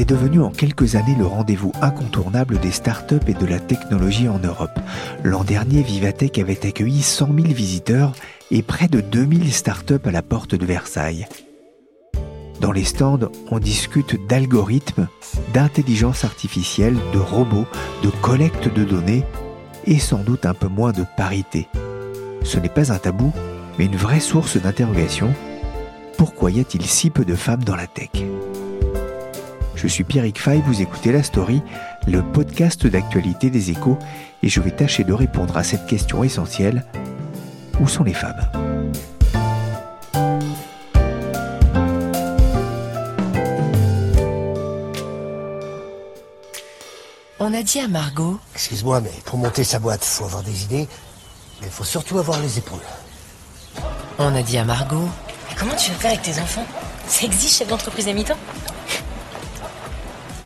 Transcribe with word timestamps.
C'est 0.00 0.06
devenu 0.06 0.40
en 0.40 0.48
quelques 0.48 0.94
années 0.94 1.14
le 1.14 1.26
rendez-vous 1.26 1.72
incontournable 1.82 2.58
des 2.58 2.70
startups 2.70 3.20
et 3.26 3.34
de 3.34 3.44
la 3.44 3.58
technologie 3.58 4.30
en 4.30 4.38
Europe. 4.38 4.80
L'an 5.24 5.44
dernier, 5.44 5.82
Vivatech 5.82 6.38
avait 6.38 6.66
accueilli 6.66 7.02
100 7.02 7.26
000 7.26 7.48
visiteurs 7.48 8.14
et 8.50 8.62
près 8.62 8.88
de 8.88 9.02
2000 9.02 9.52
startups 9.52 10.06
à 10.06 10.10
la 10.10 10.22
porte 10.22 10.54
de 10.54 10.64
Versailles. 10.64 11.28
Dans 12.62 12.72
les 12.72 12.84
stands, 12.84 13.30
on 13.50 13.58
discute 13.58 14.26
d'algorithmes, 14.26 15.06
d'intelligence 15.52 16.24
artificielle, 16.24 16.96
de 17.12 17.18
robots, 17.18 17.66
de 18.02 18.08
collecte 18.22 18.72
de 18.72 18.84
données 18.84 19.26
et 19.84 19.98
sans 19.98 20.20
doute 20.20 20.46
un 20.46 20.54
peu 20.54 20.68
moins 20.68 20.92
de 20.92 21.04
parité. 21.18 21.68
Ce 22.42 22.58
n'est 22.58 22.70
pas 22.70 22.90
un 22.90 22.98
tabou, 22.98 23.34
mais 23.78 23.84
une 23.84 23.96
vraie 23.96 24.20
source 24.20 24.56
d'interrogation. 24.56 25.34
Pourquoi 26.16 26.52
y 26.52 26.60
a-t-il 26.60 26.86
si 26.86 27.10
peu 27.10 27.26
de 27.26 27.34
femmes 27.34 27.64
dans 27.64 27.76
la 27.76 27.86
tech? 27.86 28.24
Je 29.74 29.86
suis 29.86 30.04
Pierrick 30.04 30.40
Fay, 30.40 30.62
vous 30.66 30.82
écoutez 30.82 31.12
La 31.12 31.22
Story, 31.22 31.62
le 32.06 32.22
podcast 32.22 32.86
d'actualité 32.86 33.50
des 33.50 33.70
échos, 33.70 33.98
et 34.42 34.48
je 34.48 34.60
vais 34.60 34.70
tâcher 34.70 35.04
de 35.04 35.12
répondre 35.12 35.56
à 35.56 35.64
cette 35.64 35.86
question 35.86 36.22
essentielle. 36.24 36.84
Où 37.80 37.88
sont 37.88 38.04
les 38.04 38.14
femmes? 38.14 38.40
On 47.42 47.54
a 47.54 47.62
dit 47.62 47.80
à 47.80 47.88
Margot. 47.88 48.38
Excuse-moi, 48.54 49.00
mais 49.00 49.12
pour 49.24 49.38
monter 49.38 49.64
sa 49.64 49.78
boîte, 49.78 50.04
faut 50.04 50.26
avoir 50.26 50.42
des 50.42 50.64
idées, 50.64 50.86
mais 51.60 51.66
il 51.66 51.72
faut 51.72 51.84
surtout 51.84 52.18
avoir 52.18 52.38
les 52.40 52.58
épaules. 52.58 52.78
On 54.18 54.34
a 54.34 54.42
dit 54.42 54.58
à 54.58 54.64
Margot. 54.64 55.08
Mais 55.48 55.56
comment 55.58 55.74
tu 55.74 55.90
vas 55.90 55.96
faire 55.96 56.10
avec 56.10 56.22
tes 56.22 56.38
enfants? 56.38 56.66
Ça 57.06 57.24
existe 57.24 57.58
chef 57.58 57.68
d'entreprise 57.68 58.06
à 58.08 58.12
mi-temps? 58.12 58.36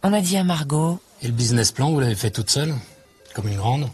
On 0.04 0.12
a 0.12 0.20
dit 0.20 0.36
à 0.36 0.44
Margot. 0.44 1.00
Et 1.22 1.26
le 1.26 1.32
business 1.32 1.72
plan, 1.72 1.90
vous 1.90 1.98
l'avez 1.98 2.14
fait 2.14 2.30
toute 2.30 2.50
seule 2.50 2.74
Comme 3.34 3.48
une 3.48 3.56
grande 3.56 3.88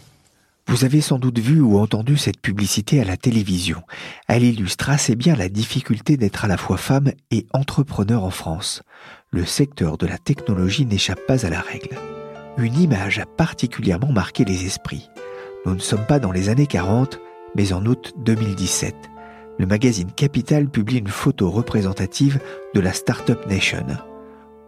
vous 0.67 0.85
avez 0.85 1.01
sans 1.01 1.19
doute 1.19 1.41
vu 1.41 1.61
ou 1.61 1.81
entendu 1.81 2.17
cette 2.17 2.41
publicité 2.41 3.01
à 3.01 3.05
la 3.05 3.17
télévision. 3.17 3.83
Elle 4.29 4.45
illustre 4.45 4.91
assez 4.91 5.17
bien 5.17 5.35
la 5.35 5.49
difficulté 5.49 6.17
d'être 6.17 6.45
à 6.45 6.49
la 6.49 6.57
fois 6.57 6.77
femme 6.77 7.11
et 7.33 7.45
entrepreneur 7.53 8.23
en 8.23 8.31
France. 8.31 8.83
Le 9.33 9.45
secteur 9.45 9.99
de 9.99 10.07
la 10.07 10.17
technologie 10.17 10.87
n'échappe 10.87 11.27
pas 11.27 11.45
à 11.45 11.51
la 11.51 11.61
règle. 11.61 11.97
Une 12.57 12.81
image 12.81 13.19
a 13.19 13.27
particulièrement 13.27 14.13
marqué 14.13 14.45
les 14.45 14.65
esprits. 14.65 15.11
Nous 15.67 15.75
ne 15.75 15.81
sommes 15.81 16.07
pas 16.07 16.21
dans 16.21 16.31
les 16.31 16.51
années 16.51 16.69
40, 16.69 17.19
mais 17.57 17.73
en 17.73 17.85
août 17.85 18.13
2017. 18.19 18.95
Le 19.59 19.67
magazine 19.67 20.13
Capital 20.13 20.69
publie 20.69 20.99
une 20.99 21.09
photo 21.09 21.51
représentative 21.51 22.39
de 22.77 22.81
la 22.81 22.93
Startup 22.93 23.45
Nation. 23.49 23.87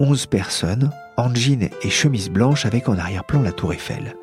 11 0.00 0.26
personnes, 0.26 0.90
en 1.16 1.34
jean 1.34 1.70
et 1.82 1.90
chemise 1.90 2.30
blanche 2.30 2.66
avec 2.66 2.88
en 2.88 2.98
arrière-plan 2.98 3.42
la 3.42 3.52
tour 3.52 3.72
Eiffel. 3.72 4.16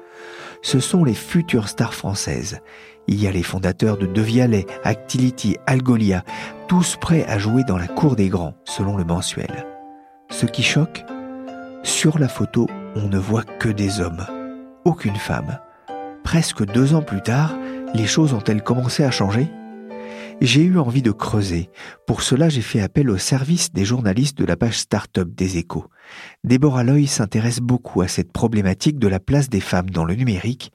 Ce 0.61 0.79
sont 0.79 1.03
les 1.03 1.13
futures 1.13 1.69
stars 1.69 1.93
françaises. 1.93 2.59
Il 3.07 3.21
y 3.21 3.27
a 3.27 3.31
les 3.31 3.43
fondateurs 3.43 3.97
de 3.97 4.05
Devialet, 4.05 4.65
Actility, 4.83 5.57
Algolia, 5.65 6.23
tous 6.67 6.97
prêts 6.97 7.25
à 7.25 7.39
jouer 7.39 7.63
dans 7.63 7.77
la 7.77 7.87
cour 7.87 8.15
des 8.15 8.29
grands, 8.29 8.55
selon 8.65 8.97
le 8.97 9.05
mensuel. 9.05 9.65
Ce 10.29 10.45
qui 10.45 10.63
choque, 10.63 11.03
sur 11.83 12.19
la 12.19 12.27
photo, 12.27 12.67
on 12.95 13.07
ne 13.07 13.17
voit 13.17 13.43
que 13.43 13.69
des 13.69 14.01
hommes, 14.01 14.25
aucune 14.85 15.15
femme. 15.15 15.59
Presque 16.23 16.65
deux 16.65 16.93
ans 16.93 17.01
plus 17.01 17.21
tard, 17.21 17.55
les 17.93 18.05
choses 18.05 18.33
ont-elles 18.33 18.63
commencé 18.63 19.03
à 19.03 19.11
changer? 19.11 19.49
J'ai 20.41 20.61
eu 20.61 20.77
envie 20.77 21.01
de 21.01 21.11
creuser. 21.11 21.69
Pour 22.07 22.21
cela, 22.21 22.49
j'ai 22.49 22.61
fait 22.61 22.81
appel 22.81 23.09
au 23.09 23.17
service 23.17 23.71
des 23.73 23.85
journalistes 23.85 24.37
de 24.37 24.45
la 24.45 24.55
page 24.55 24.79
Startup 24.79 25.27
des 25.33 25.57
échos. 25.57 25.85
Déborah 26.43 26.83
Loy 26.83 27.07
s'intéresse 27.07 27.59
beaucoup 27.59 28.01
à 28.01 28.07
cette 28.07 28.31
problématique 28.31 28.99
de 28.99 29.07
la 29.07 29.19
place 29.19 29.49
des 29.49 29.59
femmes 29.59 29.89
dans 29.89 30.05
le 30.05 30.15
numérique 30.15 30.71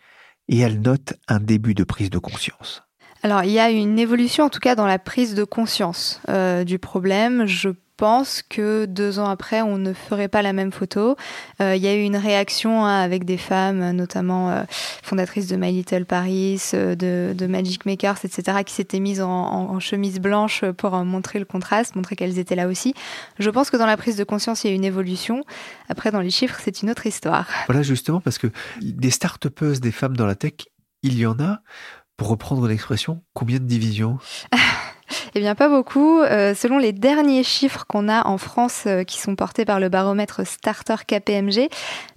et 0.48 0.58
elle 0.58 0.80
note 0.80 1.14
un 1.28 1.41
début 1.41 1.75
de 1.75 1.84
prise 1.84 2.10
de 2.10 2.19
conscience. 2.19 2.82
Alors, 3.22 3.42
il 3.44 3.52
y 3.52 3.58
a 3.58 3.70
une 3.70 3.98
évolution, 3.98 4.44
en 4.44 4.50
tout 4.50 4.60
cas, 4.60 4.75
dans 4.75 4.86
la 4.86 4.98
prise 4.98 5.34
de 5.34 5.44
conscience 5.44 6.20
euh, 6.28 6.62
du 6.64 6.78
problème. 6.78 7.46
Je 7.46 7.70
pense 7.97 8.43
que 8.43 8.87
deux 8.87 9.19
ans 9.19 9.28
après, 9.28 9.62
on 9.62 9.78
ne 9.78 9.93
ferait 9.93 10.28
pas 10.28 10.43
la 10.43 10.53
même 10.53 10.72
photo. 10.72 11.16
Euh, 11.60 11.77
il 11.77 11.82
y 11.82 11.87
a 11.87 11.94
eu 11.94 12.03
une 12.03 12.16
réaction 12.16 12.84
hein, 12.84 13.00
avec 13.00 13.25
des 13.25 13.37
femmes, 13.37 13.93
notamment 13.93 14.50
euh, 14.50 14.62
fondatrices 15.03 15.47
de 15.47 15.56
My 15.56 15.72
Little 15.72 16.05
Paris, 16.05 16.60
euh, 16.75 16.94
de, 16.94 17.47
Magic 17.47 17.87
Makers, 17.87 18.19
etc., 18.25 18.59
qui 18.65 18.75
s'étaient 18.75 19.00
mises 19.00 19.21
en, 19.21 19.78
chemise 19.81 20.19
blanche 20.19 20.65
pour 20.78 20.93
montrer 21.05 21.38
le 21.38 21.44
contraste, 21.44 21.94
montrer 21.94 22.16
qu'elles 22.16 22.38
étaient 22.38 22.55
là 22.55 22.69
aussi. 22.69 22.94
Je 23.38 23.50
pense 23.50 23.71
que 23.71 23.77
dans 23.77 23.87
la 23.87 23.97
prise 23.97 24.16
de 24.16 24.25
conscience, 24.25 24.65
il 24.65 24.69
y 24.69 24.72
a 24.72 24.76
une 24.76 24.84
évolution. 24.84 25.44
Après, 25.88 26.11
dans 26.11 26.21
les 26.21 26.31
chiffres, 26.31 26.59
c'est 26.62 26.82
une 26.82 26.91
autre 26.91 27.06
histoire. 27.06 27.49
Voilà, 27.66 27.82
justement, 27.82 28.21
parce 28.21 28.38
que 28.38 28.47
des 28.81 29.11
start 29.11 29.47
des 29.62 29.93
femmes 29.93 30.16
dans 30.16 30.26
la 30.26 30.34
tech, 30.34 30.55
il 31.03 31.19
y 31.19 31.26
en 31.26 31.38
a. 31.41 31.61
Pour 32.16 32.28
reprendre 32.28 32.69
l'expression, 32.69 33.25
combien 33.32 33.59
de 33.59 33.65
divisions? 33.65 34.19
Eh 35.34 35.41
bien, 35.41 35.54
pas 35.54 35.69
beaucoup. 35.69 36.20
Euh, 36.20 36.54
selon 36.54 36.78
les 36.78 36.92
derniers 36.92 37.42
chiffres 37.42 37.84
qu'on 37.88 38.08
a 38.08 38.26
en 38.26 38.38
France 38.38 38.84
euh, 38.86 39.04
qui 39.04 39.20
sont 39.20 39.36
portés 39.36 39.64
par 39.64 39.80
le 39.80 39.88
baromètre 39.88 40.47
Starter 40.47 40.97
KPMG, 41.06 41.69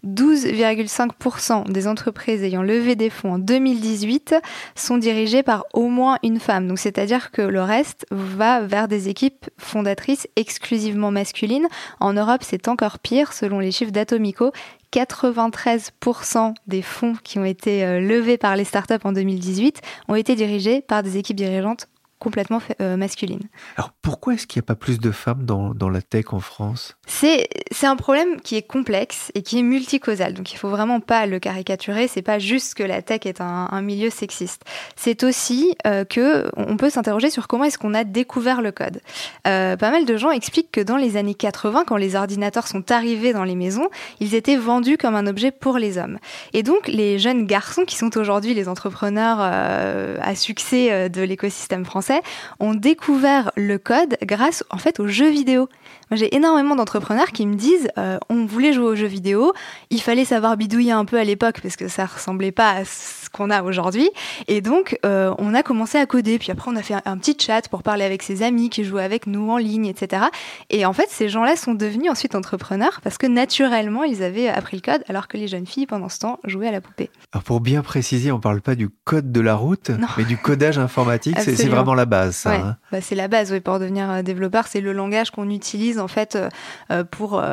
12,5% 0.05 1.71
des 1.71 1.87
entreprises 1.87 2.43
ayant 2.43 2.63
levé 2.63 2.95
des 2.95 3.09
fonds 3.09 3.33
en 3.33 3.39
2018 3.39 4.35
sont 4.75 4.97
dirigées 4.97 5.43
par 5.43 5.65
au 5.73 5.87
moins 5.87 6.17
une 6.23 6.39
femme. 6.39 6.67
Donc, 6.67 6.79
c'est-à-dire 6.79 7.31
que 7.31 7.41
le 7.41 7.61
reste 7.61 8.05
va 8.11 8.61
vers 8.61 8.87
des 8.87 9.09
équipes 9.09 9.49
fondatrices 9.57 10.27
exclusivement 10.35 11.11
masculines. 11.11 11.67
En 11.99 12.13
Europe, 12.13 12.41
c'est 12.43 12.67
encore 12.67 12.99
pire. 12.99 13.33
Selon 13.33 13.59
les 13.59 13.71
chiffres 13.71 13.91
d'Atomico, 13.91 14.51
93% 14.93 16.53
des 16.67 16.81
fonds 16.81 17.15
qui 17.23 17.39
ont 17.39 17.45
été 17.45 17.83
euh, 17.83 17.99
levés 17.99 18.37
par 18.37 18.55
les 18.55 18.63
startups 18.63 18.95
en 19.03 19.11
2018 19.11 19.81
ont 20.07 20.15
été 20.15 20.35
dirigés 20.35 20.81
par 20.81 21.03
des 21.03 21.17
équipes 21.17 21.37
dirigeantes 21.37 21.87
complètement 22.19 22.59
euh, 22.81 22.97
masculine. 22.97 23.49
Alors 23.75 23.91
pourquoi 24.01 24.33
est-ce 24.33 24.47
qu'il 24.47 24.59
n'y 24.59 24.65
a 24.65 24.67
pas 24.67 24.75
plus 24.75 24.99
de 24.99 25.11
femmes 25.11 25.45
dans, 25.45 25.73
dans 25.73 25.89
la 25.89 26.01
tech 26.01 26.33
en 26.33 26.39
France? 26.39 26.96
C'est 27.09 27.47
un 27.83 27.95
problème 27.95 28.41
qui 28.41 28.57
est 28.57 28.61
complexe 28.61 29.31
et 29.33 29.41
qui 29.41 29.59
est 29.59 29.63
multicausal, 29.63 30.33
donc 30.33 30.51
il 30.51 30.57
faut 30.57 30.67
vraiment 30.67 30.99
pas 30.99 31.25
le 31.25 31.39
caricaturer. 31.39 32.07
C'est 32.07 32.21
pas 32.21 32.37
juste 32.37 32.75
que 32.75 32.83
la 32.83 33.01
tech 33.01 33.21
est 33.25 33.39
un, 33.39 33.81
milieu 33.81 34.09
sexiste. 34.09 34.63
C'est 34.95 35.23
aussi 35.23 35.73
euh, 35.85 36.03
que 36.03 36.49
on 36.57 36.75
peut 36.75 36.89
s'interroger 36.89 37.29
sur 37.29 37.47
comment 37.47 37.63
est-ce 37.63 37.77
qu'on 37.77 37.93
a 37.93 38.03
découvert 38.03 38.61
le 38.61 38.71
code. 38.71 39.01
Euh, 39.47 39.77
pas 39.77 39.89
mal 39.89 40.05
de 40.05 40.17
gens 40.17 40.31
expliquent 40.31 40.71
que 40.71 40.81
dans 40.81 40.97
les 40.97 41.15
années 41.15 41.33
80, 41.33 41.85
quand 41.87 41.95
les 41.95 42.15
ordinateurs 42.15 42.67
sont 42.67 42.91
arrivés 42.91 43.31
dans 43.31 43.45
les 43.45 43.55
maisons, 43.55 43.87
ils 44.19 44.35
étaient 44.35 44.57
vendus 44.57 44.97
comme 44.97 45.15
un 45.15 45.27
objet 45.27 45.51
pour 45.51 45.77
les 45.77 45.97
hommes. 45.97 46.19
Et 46.53 46.61
donc 46.61 46.87
les 46.87 47.19
jeunes 47.19 47.45
garçons 47.45 47.85
qui 47.85 47.95
sont 47.95 48.17
aujourd'hui 48.17 48.53
les 48.53 48.67
entrepreneurs 48.67 49.37
euh, 49.39 50.17
à 50.21 50.35
succès 50.35 51.09
de 51.09 51.21
l'écosystème 51.21 51.85
français 51.85 52.21
ont 52.59 52.73
découvert 52.73 53.51
le 53.55 53.77
code 53.77 54.17
grâce 54.23 54.65
en 54.69 54.77
fait 54.77 54.99
aux 54.99 55.07
jeux 55.07 55.29
vidéo. 55.29 55.69
J'ai 56.11 56.33
énormément 56.35 56.75
d'entrepreneurs 56.75 57.31
qui 57.33 57.45
me 57.45 57.55
disent 57.55 57.89
euh, 57.97 58.17
on 58.29 58.45
voulait 58.45 58.71
jouer 58.71 58.85
aux 58.85 58.95
jeux 58.95 59.07
vidéo, 59.07 59.53
il 59.89 60.01
fallait 60.01 60.25
savoir 60.25 60.55
bidouiller 60.55 60.93
un 60.93 61.05
peu 61.05 61.19
à 61.19 61.23
l'époque 61.23 61.59
parce 61.61 61.75
que 61.75 61.87
ça 61.87 62.05
ressemblait 62.05 62.51
pas 62.51 62.71
à 62.71 62.85
ce 62.85 63.29
qu'on 63.29 63.49
a 63.49 63.61
aujourd'hui. 63.61 64.09
Et 64.47 64.61
donc, 64.61 64.97
euh, 65.05 65.33
on 65.37 65.53
a 65.53 65.63
commencé 65.63 65.97
à 65.97 66.05
coder. 66.05 66.39
Puis 66.39 66.51
après, 66.51 66.71
on 66.71 66.75
a 66.75 66.81
fait 66.81 66.95
un, 67.05 67.17
petit 67.17 67.35
chat 67.39 67.67
pour 67.69 67.83
parler 67.83 68.05
avec 68.05 68.23
ses 68.23 68.41
amis 68.41 68.69
qui 68.69 68.83
jouaient 68.83 69.03
avec 69.03 69.27
nous 69.27 69.49
en 69.51 69.57
ligne, 69.57 69.85
etc. 69.85 70.23
Et 70.69 70.85
en 70.85 70.93
fait, 70.93 71.07
ces 71.09 71.27
gens-là 71.29 71.55
sont 71.55 71.73
devenus 71.73 72.09
ensuite 72.09 72.35
entrepreneurs 72.35 73.01
parce 73.03 73.17
que 73.17 73.27
naturellement, 73.27 74.03
ils 74.03 74.23
avaient 74.23 74.47
appris 74.47 74.77
le 74.77 74.81
code 74.81 75.03
alors 75.09 75.27
que 75.27 75.37
les 75.37 75.47
jeunes 75.47 75.67
filles, 75.67 75.87
pendant 75.87 76.09
ce 76.09 76.19
temps, 76.19 76.39
jouaient 76.45 76.67
à 76.69 76.71
la 76.71 76.81
poupée. 76.81 77.09
Alors 77.33 77.43
pour 77.43 77.59
bien 77.59 77.81
préciser, 77.81 78.31
on 78.31 78.39
parle 78.39 78.61
pas 78.61 78.75
du 78.75 78.89
code 78.89 79.31
de 79.31 79.41
la 79.41 79.55
route, 79.55 79.91
mais 80.17 80.23
du 80.23 80.37
codage 80.37 80.77
informatique. 80.77 81.37
c'est 81.39 81.67
vraiment 81.67 81.95
la 81.95 82.05
base, 82.05 82.35
ça. 82.37 82.53
Hein. 82.53 82.77
Bah, 82.91 83.01
c'est 83.01 83.15
la 83.15 83.27
base, 83.27 83.51
oui, 83.51 83.59
pour 83.59 83.79
devenir 83.79 84.09
euh, 84.09 84.21
développeur. 84.21 84.67
C'est 84.67 84.81
le 84.81 84.93
langage 84.93 85.31
qu'on 85.31 85.49
utilise 85.49 85.96
en 85.99 86.07
fait 86.07 86.35
euh, 86.35 86.49
euh, 86.91 87.03
pour 87.03 87.43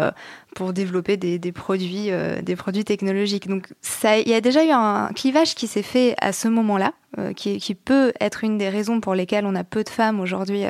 pour 0.55 0.73
développer 0.73 1.17
des, 1.17 1.41
des 1.41 1.51
produits, 1.51 2.11
des 2.43 2.55
produits 2.55 2.85
technologiques. 2.85 3.49
Donc, 3.49 3.73
il 4.05 4.29
y 4.29 4.35
a 4.35 4.41
déjà 4.41 4.65
eu 4.65 4.71
un 4.71 5.09
clivage 5.13 5.57
qui 5.57 5.67
s'est 5.67 5.83
fait 5.83 6.15
à 6.21 6.33
ce 6.33 6.47
moment-là, 6.47 6.93
qui, 7.35 7.59
qui, 7.59 7.75
peut 7.75 8.13
être 8.21 8.45
une 8.45 8.57
des 8.57 8.69
raisons 8.69 9.01
pour 9.01 9.17
lesquelles 9.17 9.47
on 9.47 9.57
a 9.57 9.65
peu 9.65 9.83
de 9.83 9.89
femmes 9.89 10.21
aujourd'hui 10.21 10.63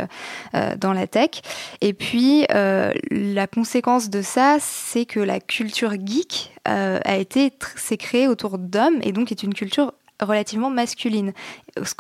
dans 0.78 0.94
la 0.94 1.06
tech. 1.06 1.42
Et 1.82 1.92
puis, 1.92 2.46
la 2.48 3.46
conséquence 3.46 4.08
de 4.08 4.22
ça, 4.22 4.56
c'est 4.58 5.04
que 5.04 5.20
la 5.20 5.38
culture 5.38 5.92
geek 6.02 6.54
a 6.64 7.16
été 7.18 7.52
s'est 7.76 7.98
créée 7.98 8.26
autour 8.26 8.56
d'hommes 8.56 9.00
et 9.02 9.12
donc 9.12 9.32
est 9.32 9.42
une 9.42 9.52
culture 9.52 9.92
relativement 10.20 10.70
masculine, 10.70 11.32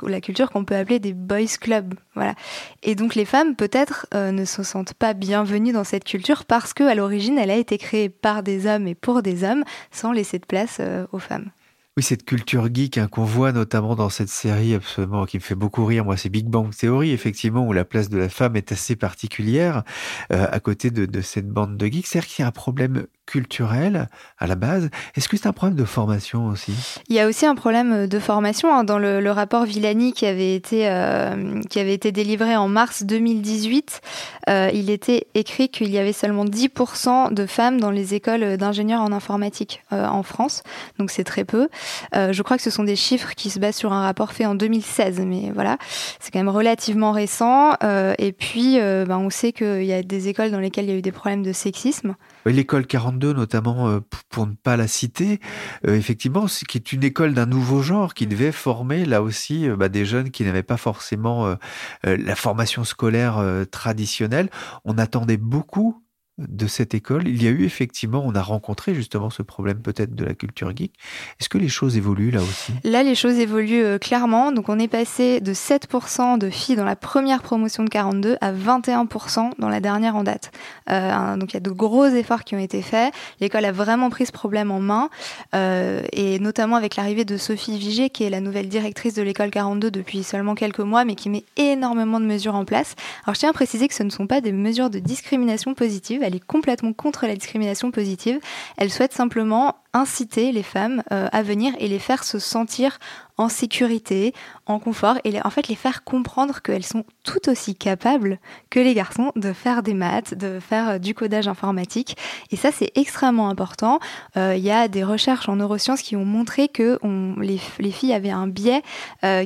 la 0.02 0.20
culture 0.20 0.50
qu'on 0.50 0.64
peut 0.64 0.76
appeler 0.76 0.98
des 0.98 1.12
boys 1.12 1.56
clubs, 1.60 1.94
voilà. 2.14 2.34
Et 2.82 2.94
donc 2.94 3.14
les 3.14 3.24
femmes 3.24 3.56
peut-être 3.56 4.06
euh, 4.14 4.30
ne 4.30 4.44
se 4.44 4.62
sentent 4.62 4.94
pas 4.94 5.14
bienvenues 5.14 5.72
dans 5.72 5.84
cette 5.84 6.04
culture 6.04 6.44
parce 6.44 6.72
que 6.72 6.84
à 6.84 6.94
l'origine 6.94 7.38
elle 7.38 7.50
a 7.50 7.56
été 7.56 7.78
créée 7.78 8.08
par 8.08 8.42
des 8.42 8.66
hommes 8.66 8.86
et 8.86 8.94
pour 8.94 9.22
des 9.22 9.44
hommes, 9.44 9.64
sans 9.90 10.12
laisser 10.12 10.38
de 10.38 10.46
place 10.46 10.78
euh, 10.80 11.06
aux 11.12 11.18
femmes. 11.18 11.50
Oui, 11.96 12.02
cette 12.02 12.24
culture 12.24 12.74
geek 12.74 12.98
hein, 12.98 13.06
qu'on 13.06 13.22
voit 13.22 13.52
notamment 13.52 13.94
dans 13.94 14.08
cette 14.08 14.28
série 14.28 14.74
absolument 14.74 15.26
qui 15.26 15.36
me 15.36 15.42
fait 15.42 15.54
beaucoup 15.54 15.84
rire, 15.84 16.04
moi, 16.04 16.16
c'est 16.16 16.28
Big 16.28 16.46
Bang 16.46 16.74
Theory, 16.74 17.12
effectivement, 17.12 17.64
où 17.64 17.72
la 17.72 17.84
place 17.84 18.08
de 18.08 18.18
la 18.18 18.28
femme 18.28 18.56
est 18.56 18.72
assez 18.72 18.96
particulière 18.96 19.84
euh, 20.32 20.48
à 20.50 20.58
côté 20.58 20.90
de, 20.90 21.06
de, 21.06 21.20
cette 21.20 21.48
bande 21.48 21.76
de 21.76 21.86
geeks. 21.86 22.08
C'est-à-dire 22.08 22.28
qu'il 22.28 22.42
y 22.42 22.44
a 22.44 22.48
un 22.48 22.50
problème 22.50 23.06
culturel 23.26 24.08
à 24.38 24.46
la 24.46 24.54
base. 24.54 24.90
Est-ce 25.16 25.28
que 25.28 25.36
c'est 25.36 25.46
un 25.46 25.52
problème 25.52 25.76
de 25.76 25.84
formation 25.84 26.46
aussi? 26.46 26.74
Il 27.08 27.16
y 27.16 27.20
a 27.20 27.26
aussi 27.26 27.46
un 27.46 27.54
problème 27.54 28.06
de 28.06 28.18
formation 28.18 28.74
hein. 28.74 28.84
dans 28.84 28.98
le, 28.98 29.30
rapport 29.34 29.64
Villani 29.64 30.12
qui 30.12 30.26
avait 30.26 30.54
été 30.54 30.88
euh, 30.88 31.60
qui 31.68 31.80
avait 31.80 31.94
été 31.94 32.12
délivré 32.12 32.56
en 32.56 32.68
mars 32.68 33.02
2018. 33.02 34.00
Euh, 34.48 34.70
il 34.72 34.90
était 34.90 35.26
écrit 35.34 35.68
qu'il 35.68 35.90
y 35.90 35.98
avait 35.98 36.12
seulement 36.12 36.44
10% 36.44 37.32
de 37.34 37.46
femmes 37.46 37.80
dans 37.80 37.90
les 37.90 38.14
écoles 38.14 38.56
d'ingénieurs 38.56 39.00
en 39.00 39.12
informatique 39.12 39.82
euh, 39.92 40.06
en 40.06 40.22
France, 40.22 40.62
donc 40.98 41.10
c'est 41.10 41.24
très 41.24 41.44
peu. 41.44 41.68
je 42.12 42.42
crois 42.42 42.56
que 42.56 42.62
ce 42.62 42.70
sont 42.70 42.84
des 42.84 42.96
chiffres 42.96 43.34
qui 43.34 43.50
se 43.50 43.58
basent 43.58 43.76
sur 43.76 43.92
un 43.92 44.02
rapport 44.02 44.32
fait 44.32 44.46
en 44.46 44.54
2016, 44.54 45.20
mais 45.20 45.50
voilà, 45.52 45.78
c'est 46.20 46.30
quand 46.32 46.38
même 46.38 46.48
relativement 46.48 47.12
récent. 47.12 47.72
et 48.18 48.32
puis, 48.32 48.78
ben, 48.78 49.18
on 49.18 49.30
sait 49.30 49.52
qu'il 49.52 49.84
y 49.84 49.92
a 49.92 50.02
des 50.02 50.28
écoles 50.28 50.50
dans 50.50 50.60
lesquelles 50.60 50.84
il 50.84 50.90
y 50.90 50.94
a 50.94 50.98
eu 50.98 51.02
des 51.02 51.12
problèmes 51.12 51.42
de 51.42 51.52
sexisme. 51.52 52.14
L'école 52.44 52.86
42, 52.86 53.32
notamment, 53.32 53.88
euh, 53.88 54.00
pour 54.28 54.46
ne 54.46 54.54
pas 54.54 54.76
la 54.76 54.86
citer, 54.86 55.40
euh, 55.86 55.94
effectivement, 55.94 56.46
qui 56.46 56.78
est 56.78 56.92
une 56.92 57.04
école 57.04 57.34
d'un 57.34 57.46
nouveau 57.46 57.82
genre 57.82 58.14
qui 58.14 58.26
devait 58.26 58.52
former 58.52 59.04
là 59.04 59.22
aussi 59.22 59.68
euh, 59.68 59.76
bah, 59.76 59.88
des 59.88 60.04
jeunes 60.04 60.30
qui 60.30 60.44
n'avaient 60.44 60.62
pas 60.62 60.76
forcément 60.76 61.56
la 62.04 62.36
formation 62.36 62.84
scolaire 62.84 63.42
traditionnelle. 63.70 64.50
On 64.84 64.98
attendait 64.98 65.36
beaucoup 65.36 66.03
de 66.38 66.66
cette 66.66 66.94
école, 66.94 67.28
il 67.28 67.40
y 67.40 67.46
a 67.46 67.50
eu 67.50 67.64
effectivement, 67.64 68.22
on 68.24 68.34
a 68.34 68.42
rencontré 68.42 68.92
justement 68.92 69.30
ce 69.30 69.42
problème 69.42 69.78
peut-être 69.78 70.16
de 70.16 70.24
la 70.24 70.34
culture 70.34 70.76
geek. 70.76 70.92
Est-ce 71.40 71.48
que 71.48 71.58
les 71.58 71.68
choses 71.68 71.96
évoluent 71.96 72.32
là 72.32 72.40
aussi? 72.40 72.72
Là, 72.82 73.04
les 73.04 73.14
choses 73.14 73.38
évoluent 73.38 73.84
euh, 73.84 73.98
clairement. 73.98 74.50
Donc, 74.50 74.68
on 74.68 74.80
est 74.80 74.88
passé 74.88 75.40
de 75.40 75.54
7% 75.54 76.38
de 76.38 76.50
filles 76.50 76.74
dans 76.74 76.84
la 76.84 76.96
première 76.96 77.40
promotion 77.40 77.84
de 77.84 77.88
42 77.88 78.36
à 78.40 78.52
21% 78.52 79.52
dans 79.60 79.68
la 79.68 79.78
dernière 79.78 80.16
en 80.16 80.24
date. 80.24 80.50
Euh, 80.90 81.36
donc, 81.36 81.52
il 81.52 81.54
y 81.54 81.56
a 81.58 81.60
de 81.60 81.70
gros 81.70 82.06
efforts 82.06 82.42
qui 82.42 82.56
ont 82.56 82.60
été 82.60 82.82
faits. 82.82 83.14
L'école 83.40 83.64
a 83.64 83.72
vraiment 83.72 84.10
pris 84.10 84.26
ce 84.26 84.32
problème 84.32 84.72
en 84.72 84.80
main, 84.80 85.10
euh, 85.54 86.02
et 86.12 86.40
notamment 86.40 86.74
avec 86.74 86.96
l'arrivée 86.96 87.24
de 87.24 87.36
Sophie 87.36 87.78
Vigé, 87.78 88.10
qui 88.10 88.24
est 88.24 88.30
la 88.30 88.40
nouvelle 88.40 88.68
directrice 88.68 89.14
de 89.14 89.22
l'école 89.22 89.50
42 89.50 89.92
depuis 89.92 90.24
seulement 90.24 90.56
quelques 90.56 90.80
mois, 90.80 91.04
mais 91.04 91.14
qui 91.14 91.30
met 91.30 91.44
énormément 91.56 92.18
de 92.18 92.26
mesures 92.26 92.56
en 92.56 92.64
place. 92.64 92.96
Alors, 93.24 93.34
je 93.34 93.40
tiens 93.40 93.50
à 93.50 93.52
préciser 93.52 93.86
que 93.86 93.94
ce 93.94 94.02
ne 94.02 94.10
sont 94.10 94.26
pas 94.26 94.40
des 94.40 94.52
mesures 94.52 94.90
de 94.90 94.98
discrimination 94.98 95.74
positive 95.74 96.23
elle 96.24 96.34
est 96.34 96.44
complètement 96.44 96.92
contre 96.92 97.26
la 97.26 97.34
discrimination 97.34 97.90
positive. 97.90 98.40
Elle 98.76 98.90
souhaite 98.90 99.12
simplement 99.12 99.76
inciter 99.92 100.52
les 100.52 100.62
femmes 100.62 101.02
euh, 101.12 101.28
à 101.32 101.42
venir 101.42 101.72
et 101.78 101.88
les 101.88 101.98
faire 101.98 102.24
se 102.24 102.38
sentir 102.38 102.98
en 103.36 103.48
sécurité, 103.48 104.32
en 104.66 104.78
confort, 104.78 105.18
et 105.24 105.40
en 105.42 105.50
fait 105.50 105.68
les 105.68 105.74
faire 105.74 106.04
comprendre 106.04 106.62
qu'elles 106.62 106.84
sont 106.84 107.04
tout 107.22 107.48
aussi 107.48 107.74
capables 107.74 108.38
que 108.70 108.80
les 108.80 108.94
garçons 108.94 109.32
de 109.36 109.52
faire 109.52 109.82
des 109.82 109.94
maths, 109.94 110.34
de 110.34 110.60
faire 110.60 110.88
euh, 110.90 110.98
du 110.98 111.14
codage 111.14 111.48
informatique. 111.48 112.16
Et 112.50 112.56
ça, 112.56 112.70
c'est 112.72 112.92
extrêmement 112.94 113.48
important. 113.48 113.98
Euh, 114.36 114.54
il 114.56 114.62
y 114.62 114.70
a 114.70 114.88
des 114.88 115.04
recherches 115.04 115.48
en 115.48 115.56
neurosciences 115.56 116.02
qui 116.02 116.16
ont 116.16 116.24
montré 116.24 116.68
que 116.68 116.98
les, 117.40 117.58
filles 117.90 118.12
avaient 118.12 118.30
un 118.30 118.46
biais 118.46 118.82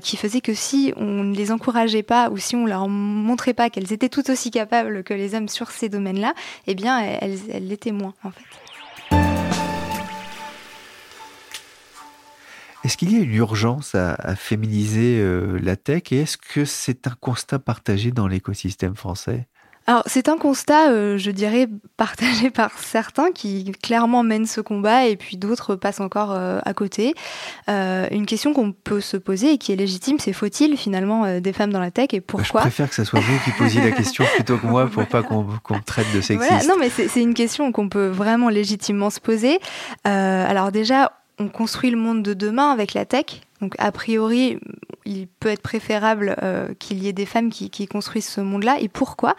qui 0.03 0.17
faisait 0.17 0.41
que 0.41 0.55
si 0.55 0.93
on 0.97 1.25
ne 1.25 1.35
les 1.35 1.53
encourageait 1.53 2.03
pas 2.03 2.31
ou 2.31 2.39
si 2.39 2.57
on 2.57 2.67
leur 2.67 2.89
montrait 2.89 3.55
pas 3.55 3.71
qu'elles 3.71 3.93
étaient 3.93 4.09
tout 4.09 4.31
aussi 4.31 4.51
capables 4.51 5.03
que 5.03 5.15
les 5.15 5.35
hommes 5.35 5.49
sur 5.49 5.71
ces 5.71 5.89
domaines-là, 5.89 6.35
eh 6.67 6.75
bien, 6.75 7.01
elles 7.01 7.67
l'étaient 7.67 7.93
moins, 7.93 8.15
en 8.25 8.31
fait. 8.31 8.68
Est-ce 12.89 12.97
qu'il 12.97 13.13
y 13.13 13.21
a 13.21 13.23
une 13.23 13.35
urgence 13.35 13.95
à, 13.95 14.17
féminiser 14.35 15.21
euh, 15.21 15.59
la 15.63 15.77
tech 15.77 16.05
et 16.11 16.23
est-ce 16.23 16.39
que 16.39 16.65
c'est 16.65 17.07
un 17.07 17.15
constat 17.21 17.59
partagé 17.59 18.13
dans 18.13 18.27
l'écosystème 18.27 18.97
français? 18.97 19.47
Alors 19.87 20.03
c'est 20.07 20.31
un 20.31 20.39
constat, 20.39 20.89
euh, 20.89 21.19
je 21.19 21.31
dirais, 21.31 21.69
partagé 21.99 22.49
par 22.61 22.79
certains 22.79 23.31
qui 23.31 23.73
clairement 23.83 24.23
mènent 24.23 24.47
ce 24.47 24.63
combat 24.63 25.05
et 25.05 25.17
puis 25.17 25.37
d'autres 25.37 25.77
passent 25.77 26.01
encore 26.01 26.33
euh, 26.33 26.61
à 26.65 26.73
côté. 26.73 27.13
une 27.69 28.25
question 28.25 28.55
qu'on 28.55 28.73
peut 28.73 29.03
se 29.03 29.19
poser 29.19 29.53
et 29.53 29.59
qui 29.59 29.71
est 29.71 29.77
légitime, 29.77 30.19
c'est 30.19 30.33
faut-il 30.33 30.79
finalement 30.79 31.41
des 31.41 31.53
femmes 31.53 31.75
dans 31.75 31.81
la 31.81 31.91
tech 31.91 32.09
et 32.15 32.23
pourquoi 32.23 32.63
Je 32.63 32.69
préfère 32.69 32.89
que 32.89 32.95
ce 32.95 33.05
soit 33.05 33.21
vous 33.21 33.39
qui 33.45 33.51
posiez 33.51 33.83
la 33.83 33.91
question 33.91 34.25
plutôt 34.35 34.57
que 34.57 34.67
moi 34.67 34.87
pour 34.87 35.05
pas 35.05 35.23
qu'on 35.23 35.45
traite 35.85 36.11
de 36.15 36.23
sexiste. 36.23 36.67
non 36.67 36.77
mais 36.81 36.89
c'est 36.89 37.21
une 37.21 37.35
question 37.35 37.71
qu'on 37.71 37.91
peut 37.91 38.09
vraiment 38.09 38.49
légitimement 38.49 39.11
se 39.11 39.21
poser. 39.21 39.59
alors 40.05 40.73
déjà, 40.73 41.13
on 41.39 41.49
construit 41.49 41.91
le 41.91 41.97
monde 41.97 42.23
de 42.23 42.35
demain 42.35 42.71
avec 42.71 42.95
la 42.95 43.05
tech. 43.05 43.43
Donc 43.61 43.75
a 43.79 43.91
priori, 43.93 44.59
il 45.05 45.27
peut 45.27 45.49
être 45.49 45.63
préférable 45.63 46.37
euh, 46.43 46.75
qu'il 46.79 47.03
y 47.03 47.09
ait 47.09 47.13
des 47.13 47.27
femmes 47.27 47.51
qui, 47.51 47.87
construisent 47.87 48.29
ce 48.29 48.41
monde-là. 48.41 48.77
Et 48.81 48.89
pourquoi? 48.89 49.35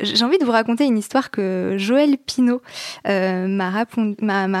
J'ai 0.00 0.24
envie 0.24 0.38
de 0.38 0.44
vous 0.44 0.52
raconter 0.52 0.84
une 0.84 0.96
histoire 0.96 1.30
que 1.30 1.74
Joël 1.76 2.16
Pinault 2.18 2.62
euh, 3.06 3.46
m'a 3.46 3.70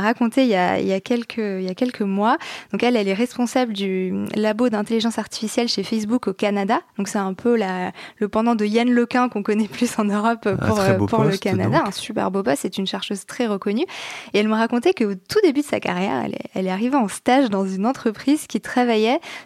raconté 0.00 0.42
il 0.42 0.48
y, 0.48 0.54
a, 0.54 1.00
quelques, 1.00 1.38
il 1.38 1.62
y 1.62 1.70
a 1.70 1.74
quelques 1.74 2.02
mois. 2.02 2.36
Donc 2.72 2.82
elle, 2.82 2.96
elle 2.96 3.08
est 3.08 3.14
responsable 3.14 3.72
du 3.72 4.12
labo 4.34 4.68
d'intelligence 4.68 5.18
artificielle 5.18 5.68
chez 5.68 5.82
Facebook 5.82 6.28
au 6.28 6.34
Canada. 6.34 6.80
Donc 6.98 7.08
c'est 7.08 7.18
un 7.18 7.34
peu 7.34 7.56
la, 7.56 7.92
le 8.18 8.28
pendant 8.28 8.54
de 8.54 8.64
Yann 8.64 8.90
Lequin 8.90 9.28
qu'on 9.28 9.42
connaît 9.42 9.68
plus 9.68 9.98
en 9.98 10.04
Europe 10.04 10.48
pour, 10.66 10.80
euh, 10.80 10.98
pour 10.98 11.24
le 11.24 11.36
Canada. 11.36 11.84
Un 11.86 11.92
super 11.92 12.30
beau 12.30 12.42
poste, 12.42 12.62
c'est 12.62 12.78
une 12.78 12.86
chercheuse 12.86 13.24
très 13.24 13.46
reconnue. 13.46 13.86
Et 14.34 14.38
elle 14.38 14.48
me 14.48 14.54
racontait 14.54 14.92
qu'au 14.92 15.14
tout 15.14 15.40
début 15.42 15.60
de 15.60 15.66
sa 15.66 15.80
carrière, 15.80 16.24
elle 16.24 16.36
elle 16.54 16.66
est 16.66 16.70
arrivée 16.70 16.96
en 16.96 17.08
stage 17.08 17.48
dans 17.48 17.66
une 17.66 17.86
entreprise 17.86 18.46
qui 18.46 18.60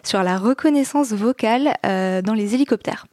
sur 0.03 0.23
la 0.23 0.37
reconnaissance 0.37 1.11
vocale 1.13 1.75
euh, 1.85 2.21
dans 2.21 2.33
les 2.33 2.55
hélicoptères. 2.55 3.07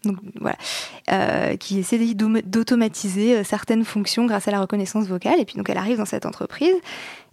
Euh, 1.10 1.56
qui 1.56 1.80
essaie 1.80 1.98
d'automatiser 2.14 3.36
euh, 3.36 3.44
certaines 3.44 3.84
fonctions 3.84 4.24
grâce 4.26 4.46
à 4.48 4.50
la 4.50 4.60
reconnaissance 4.60 5.06
vocale. 5.06 5.40
Et 5.40 5.44
puis 5.44 5.56
donc 5.56 5.68
elle 5.68 5.78
arrive 5.78 5.98
dans 5.98 6.04
cette 6.04 6.26
entreprise 6.26 6.74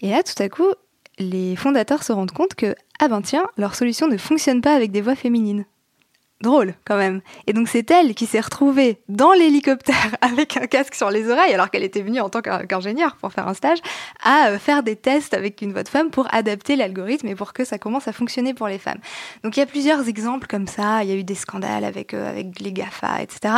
et 0.01 0.10
là 0.10 0.24
tout 0.24 0.42
à 0.42 0.50
coup 0.50 0.72
les 1.20 1.56
fondateurs 1.56 2.04
se 2.04 2.12
rendent 2.12 2.32
compte 2.32 2.56
que 2.56 2.75
ah 3.00 3.08
ben 3.08 3.22
tiens 3.22 3.46
leur 3.58 3.75
solution 3.75 4.08
ne 4.08 4.18
fonctionne 4.18 4.62
pas 4.62 4.74
avec 4.74 4.92
des 4.92 5.01
voix 5.01 5.16
féminines 5.16 5.66
drôle 6.41 6.74
quand 6.86 6.98
même. 6.98 7.22
Et 7.48 7.53
donc 7.53 7.67
c'est 7.67 7.89
elle 7.91 8.15
qui 8.15 8.25
s'est 8.25 8.39
retrouvée 8.39 9.01
dans 9.10 9.34
l'hélicoptère 9.34 10.15
avec 10.22 10.55
un 10.58 10.67
casque 10.67 10.96
sur 10.96 11.10
les 11.10 11.29
oreilles, 11.29 11.53
alors 11.53 11.69
qu'elle 11.69 11.84
était 11.84 12.01
venue 12.01 12.22
en 12.22 12.29
tant 12.29 12.41
qu'ingénieure 12.41 13.17
pour 13.17 13.34
faire 13.34 13.48
un 13.48 13.53
stage, 13.53 13.79
à 14.24 14.48
euh, 14.48 14.60
faire 14.60 14.84
des 14.84 14.96
tests 14.96 15.34
avec 15.34 15.62
une 15.62 15.74
voix 15.74 15.84
de 15.84 15.89
femme 15.89 16.10
pour 16.12 16.34
adapter 16.34 16.75
l'algorithme 16.75 17.27
et 17.27 17.36
pour 17.36 17.51
que 17.51 17.65
ça 17.65 17.77
commence 17.77 18.08
à 18.08 18.13
fonctionner 18.13 18.53
pour 18.53 18.67
les 18.67 18.77
femmes. 18.77 19.00
Donc 19.43 19.58
il 19.58 19.60
y 19.60 19.63
a 19.63 19.65
plusieurs 19.65 20.08
exemples 20.08 20.48
comme 20.48 20.67
ça. 20.67 21.03
Il 21.03 21.10
y 21.10 21.13
a 21.13 21.15
eu 21.15 21.24
des 21.24 21.36
scandales 21.36 21.84
avec 21.84 22.13
euh, 22.13 22.29
avec 22.29 22.60
les 22.60 22.72
Gafa, 22.72 23.22
etc., 23.22 23.55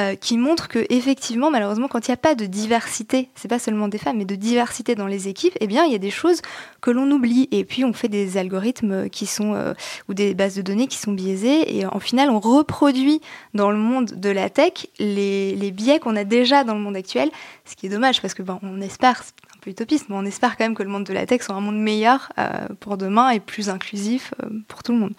euh, 0.00 0.16
qui 0.16 0.36
montrent 0.38 0.68
que 0.68 0.84
effectivement, 0.90 1.50
malheureusement, 1.50 1.88
quand 1.88 2.08
il 2.08 2.10
n'y 2.10 2.14
a 2.14 2.18
pas 2.18 2.34
de 2.34 2.46
diversité, 2.46 3.30
c'est 3.34 3.48
pas 3.48 3.58
seulement 3.58 3.88
des 3.88 3.98
femmes, 3.98 4.18
mais 4.18 4.24
de 4.24 4.34
diversité 4.34 4.94
dans 4.94 5.06
les 5.06 5.28
équipes, 5.28 5.54
eh 5.60 5.66
bien 5.66 5.84
il 5.84 5.92
y 5.92 5.94
a 5.94 5.98
des 5.98 6.10
choses 6.10 6.42
que 6.80 6.90
l'on 6.90 7.08
oublie. 7.10 7.48
Et 7.52 7.64
puis 7.64 7.84
on 7.84 7.92
fait 7.92 8.08
des 8.08 8.36
algorithmes 8.36 9.08
qui 9.10 9.26
sont 9.26 9.74
ou 10.08 10.14
des 10.14 10.34
bases 10.34 10.56
de 10.56 10.62
données 10.62 10.86
qui 10.86 10.98
sont 10.98 11.12
biaisées 11.12 11.76
et 11.76 11.86
en 11.86 12.00
final 12.00 12.15
on 12.24 12.40
reproduit 12.40 13.20
dans 13.54 13.70
le 13.70 13.76
monde 13.76 14.06
de 14.06 14.30
la 14.30 14.50
tech 14.50 14.86
les, 14.98 15.70
biais 15.72 15.98
qu'on 15.98 16.16
a 16.16 16.24
déjà 16.24 16.64
dans 16.64 16.74
le 16.74 16.80
monde 16.80 16.96
actuel, 16.96 17.30
ce 17.64 17.76
qui 17.76 17.86
est 17.86 17.90
dommage 17.90 18.22
parce 18.22 18.34
que 18.34 18.42
bon, 18.42 18.58
on 18.62 18.80
espère, 18.80 19.22
c'est 19.22 19.34
un 19.54 19.58
peu 19.60 19.70
utopiste, 19.70 20.06
mais 20.08 20.16
on 20.16 20.24
espère 20.24 20.56
quand 20.56 20.64
même 20.64 20.74
que 20.74 20.82
le 20.82 20.88
monde 20.88 21.04
de 21.04 21.12
la 21.12 21.26
tech 21.26 21.42
soit 21.42 21.54
un 21.54 21.60
monde 21.60 21.78
meilleur 21.78 22.32
euh, 22.38 22.50
pour 22.80 22.96
demain 22.96 23.30
et 23.30 23.40
plus 23.40 23.68
inclusif 23.68 24.34
euh, 24.42 24.48
pour 24.68 24.82
tout 24.82 24.92
le 24.92 24.98
monde. 24.98 25.14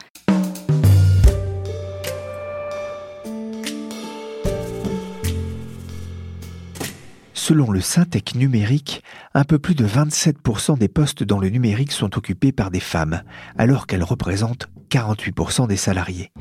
Selon 7.47 7.71
le 7.71 7.79
Syntec 7.79 8.35
numérique, 8.35 9.01
un 9.33 9.45
peu 9.45 9.57
plus 9.57 9.73
de 9.73 9.87
27% 9.87 10.77
des 10.77 10.89
postes 10.89 11.23
dans 11.23 11.39
le 11.39 11.47
numérique 11.47 11.93
sont 11.93 12.17
occupés 12.17 12.51
par 12.51 12.71
des 12.71 12.81
femmes, 12.81 13.21
alors 13.57 13.87
qu'elles 13.87 14.03
représentent 14.03 14.67
48% 14.89 15.65
des 15.65 15.77
salariés. 15.77 16.33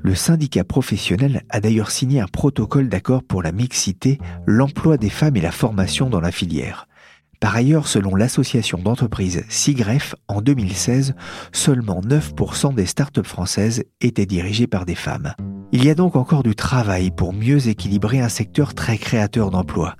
Le 0.00 0.16
syndicat 0.16 0.64
professionnel 0.64 1.44
a 1.50 1.60
d'ailleurs 1.60 1.92
signé 1.92 2.20
un 2.20 2.26
protocole 2.26 2.88
d'accord 2.88 3.22
pour 3.22 3.44
la 3.44 3.52
mixité, 3.52 4.18
l'emploi 4.44 4.96
des 4.96 5.08
femmes 5.08 5.36
et 5.36 5.40
la 5.40 5.52
formation 5.52 6.10
dans 6.10 6.20
la 6.20 6.32
filière. 6.32 6.88
Par 7.38 7.54
ailleurs, 7.54 7.86
selon 7.86 8.16
l'association 8.16 8.78
d'entreprises 8.78 9.44
SIGREF, 9.48 10.16
en 10.26 10.42
2016, 10.42 11.14
seulement 11.52 12.00
9% 12.00 12.74
des 12.74 12.86
startups 12.86 13.22
françaises 13.22 13.84
étaient 14.00 14.26
dirigées 14.26 14.66
par 14.66 14.84
des 14.84 14.96
femmes. 14.96 15.32
Il 15.70 15.84
y 15.84 15.90
a 15.90 15.94
donc 15.94 16.16
encore 16.16 16.42
du 16.42 16.56
travail 16.56 17.12
pour 17.12 17.32
mieux 17.32 17.68
équilibrer 17.68 18.18
un 18.18 18.28
secteur 18.28 18.74
très 18.74 18.98
créateur 18.98 19.52
d'emplois. 19.52 19.94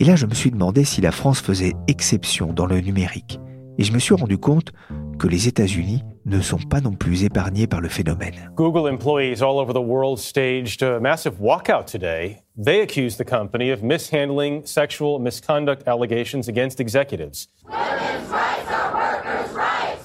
Et 0.00 0.04
là, 0.04 0.16
je 0.16 0.26
me 0.26 0.34
suis 0.34 0.50
demandé 0.50 0.84
si 0.84 1.00
la 1.00 1.12
France 1.12 1.40
faisait 1.40 1.74
exception 1.86 2.52
dans 2.52 2.66
le 2.66 2.80
numérique. 2.80 3.38
Et 3.78 3.84
je 3.84 3.92
me 3.92 3.98
suis 3.98 4.14
rendu 4.14 4.36
compte 4.38 4.72
que 5.18 5.28
les 5.28 5.48
États-Unis 5.48 6.02
ne 6.26 6.40
sont 6.40 6.58
pas 6.58 6.80
non 6.80 6.92
plus 6.92 7.24
épargnés 7.24 7.66
par 7.66 7.80
le 7.80 7.88
phénomène. 7.88 8.34
Google 8.56 8.88
employees 8.92 9.42
all 9.42 9.58
over 9.58 9.72
the 9.72 9.84
world 9.84 10.18
staged 10.18 10.82
a 10.82 11.00
massive 11.00 11.34
walkout 11.40 11.86
today. 11.86 12.42
They 12.56 12.80
accused 12.80 13.18
the 13.18 13.28
company 13.28 13.70
of 13.72 13.82
mishandling 13.82 14.64
sexual 14.64 15.20
misconduct 15.20 15.86
allegations 15.86 16.48
against 16.48 16.80
executives. 16.80 17.46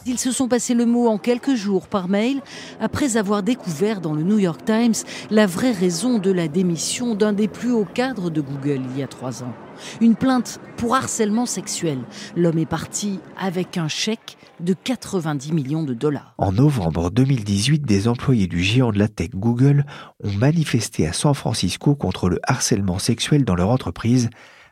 Ils 0.06 0.18
se 0.18 0.32
sont 0.32 0.48
passés 0.48 0.74
le 0.74 0.86
mot 0.86 1.08
en 1.08 1.18
quelques 1.18 1.56
jours 1.56 1.88
par 1.88 2.08
mail 2.08 2.42
après 2.80 3.18
avoir 3.18 3.44
découvert 3.44 4.00
dans 4.00 4.14
le 4.14 4.24
New 4.24 4.40
York 4.40 4.64
Times 4.64 4.94
la 5.30 5.46
vraie 5.46 5.74
raison 5.74 6.18
de 6.18 6.32
la 6.32 6.48
démission 6.48 7.14
d'un 7.14 7.34
des 7.34 7.50
plus 7.50 7.74
hauts 7.74 7.88
cadres 7.94 8.30
de 8.30 8.40
Google 8.40 8.82
il 8.90 8.98
y 8.98 9.04
a 9.04 9.08
trois 9.08 9.44
ans. 9.44 9.54
Une 10.02 10.16
plainte 10.16 10.60
pour 10.78 10.96
harcèlement 10.96 11.46
sexuel. 11.46 12.00
L'homme 12.36 12.58
est 12.58 12.66
parti 12.66 13.20
avec 13.38 13.78
un 13.78 13.88
chèque 13.88 14.38
de 14.60 14.74
90 14.74 15.52
millions 15.54 15.84
de 15.84 15.94
dollars. 15.94 16.34
En 16.38 16.52
novembre 16.52 17.12
2018, 17.12 17.86
des 17.86 18.08
employés 18.08 18.48
du 18.48 18.64
géant 18.64 18.92
de 18.92 19.00
la 19.00 19.08
tech 19.08 19.32
Google 19.36 19.86
ont 20.24 20.34
manifesté 20.34 21.08
à 21.08 21.14
San 21.14 21.34
Francisco 21.34 21.96
contre 21.96 22.30
le 22.30 22.40
harcèlement 22.44 23.00
sexuel 23.00 23.46
dans 23.46 23.56
leur 23.56 23.70
entreprise, 23.70 24.30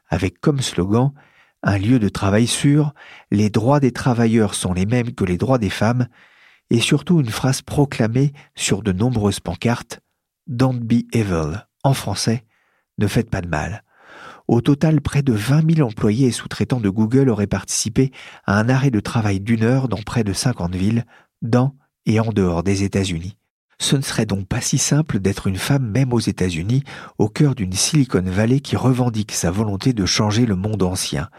avec 0.10 0.40
comme 0.40 0.62
slogan 0.62 1.12
un 1.68 1.80
lieu 1.80 1.98
de 1.98 2.10
travail 2.10 2.46
sûr, 2.46 2.94
les 3.32 3.50
droits 3.50 3.80
des 3.80 3.92
travailleurs 3.92 4.54
sont 4.54 4.72
les 4.72 4.86
mêmes 4.86 5.14
que 5.14 5.26
les 5.26 5.38
droits 5.38 5.58
des 5.58 5.72
femmes, 5.72 6.08
et 6.70 6.80
surtout 6.80 7.20
une 7.20 7.30
phrase 7.30 7.64
proclamée 7.64 8.34
sur 8.56 8.84
de 8.84 8.92
nombreuses 8.92 9.40
pancartes 9.40 10.00
Don't 10.46 10.80
be 10.80 11.06
evil, 11.12 11.66
en 11.84 11.94
français, 11.94 12.46
ne 13.00 13.08
faites 13.08 13.32
pas 13.32 13.42
de 13.42 13.48
mal. 13.48 13.84
Au 14.48 14.62
total, 14.62 15.02
près 15.02 15.24
de 15.24 15.34
20 15.34 15.76
000 15.76 15.88
employés 15.88 16.28
et 16.28 16.32
sous-traitants 16.32 16.80
de 16.80 16.90
Google 16.90 17.30
auraient 17.30 17.48
participé 17.48 18.12
à 18.46 18.60
un 18.60 18.70
arrêt 18.70 18.92
de 18.92 19.00
travail 19.00 19.40
d'une 19.40 19.64
heure 19.64 19.88
dans 19.88 20.02
près 20.02 20.24
de 20.24 20.34
50 20.34 20.76
villes, 20.76 21.06
dans 21.42 21.76
et 22.06 22.20
en 22.20 22.32
dehors 22.32 22.64
des 22.64 22.84
États-Unis. 22.84 23.36
Ce 23.78 23.96
ne 23.96 24.02
serait 24.02 24.26
donc 24.26 24.48
pas 24.48 24.62
si 24.62 24.78
simple 24.78 25.20
d'être 25.20 25.48
une 25.48 25.58
femme 25.58 25.90
même 25.90 26.14
aux 26.14 26.20
États-Unis, 26.20 26.84
au 27.18 27.28
cœur 27.28 27.56
d'une 27.56 27.74
Silicon 27.74 28.24
Valley 28.24 28.62
qui 28.62 28.78
revendique 28.78 29.34
sa 29.34 29.52
volonté 29.52 29.92
de 29.92 30.06
changer 30.06 30.46
le 30.46 30.56
monde 30.56 30.84
ancien. 30.84 31.30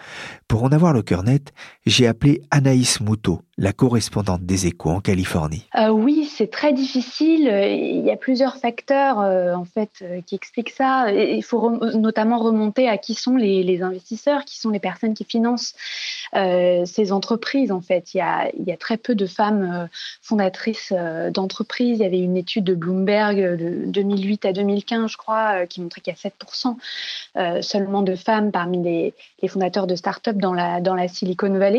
Pour 0.46 0.62
en 0.62 0.72
avoir 0.72 0.92
le 0.92 1.02
cœur 1.02 1.22
net, 1.22 1.54
j'ai 1.86 2.08
appelé 2.08 2.42
Anaïs 2.50 3.00
Moutot, 3.00 3.42
la 3.58 3.72
correspondante 3.72 4.42
des 4.42 4.66
échos 4.66 4.90
en 4.90 5.00
Californie. 5.00 5.66
Euh, 5.76 5.88
oui, 5.88 6.28
c'est 6.30 6.50
très 6.50 6.72
difficile. 6.72 7.42
Il 7.42 8.04
y 8.04 8.10
a 8.10 8.16
plusieurs 8.16 8.56
facteurs 8.56 9.20
euh, 9.20 9.54
en 9.54 9.64
fait 9.64 9.90
euh, 10.02 10.20
qui 10.26 10.34
expliquent 10.34 10.70
ça. 10.70 11.12
Il 11.12 11.44
faut 11.44 11.70
notamment 11.96 12.38
remonter 12.38 12.88
à 12.88 12.98
qui 12.98 13.14
sont 13.14 13.36
les, 13.36 13.82
investisseurs, 13.82 14.44
qui 14.44 14.58
sont 14.58 14.70
les 14.70 14.80
personnes 14.80 15.14
qui 15.14 15.24
financent 15.24 15.74
ces 16.34 17.12
entreprises. 17.12 17.70
En 17.70 17.80
fait, 17.80 18.14
il 18.14 18.18
y 18.18 18.20
a, 18.20 18.76
très 18.76 18.96
peu 18.96 19.14
de 19.14 19.26
femmes 19.26 19.88
fondatrices 20.22 20.92
d'entreprises. 21.32 21.98
Il 21.98 22.02
y 22.02 22.06
avait 22.06 22.18
une 22.18 22.36
étude 22.36 22.64
de 22.64 22.74
Bloomberg 22.74 23.56
de 23.56 23.84
2008 23.86 24.44
à 24.44 24.52
2015, 24.52 25.10
je 25.10 25.16
crois, 25.16 25.66
qui 25.66 25.80
montrait 25.80 26.00
qu'il 26.00 26.12
y 26.12 26.16
a 26.16 26.30
7% 27.40 27.62
seulement 27.62 28.02
de 28.02 28.16
femmes 28.16 28.50
parmi 28.50 28.82
les, 28.82 29.14
fondateurs 29.48 29.86
de 29.86 29.94
start-up 29.94 30.36
dans 30.36 30.52
la 30.52 30.80
dans 30.80 30.94
la 30.94 31.08
Silicon 31.08 31.56
Valley, 31.56 31.75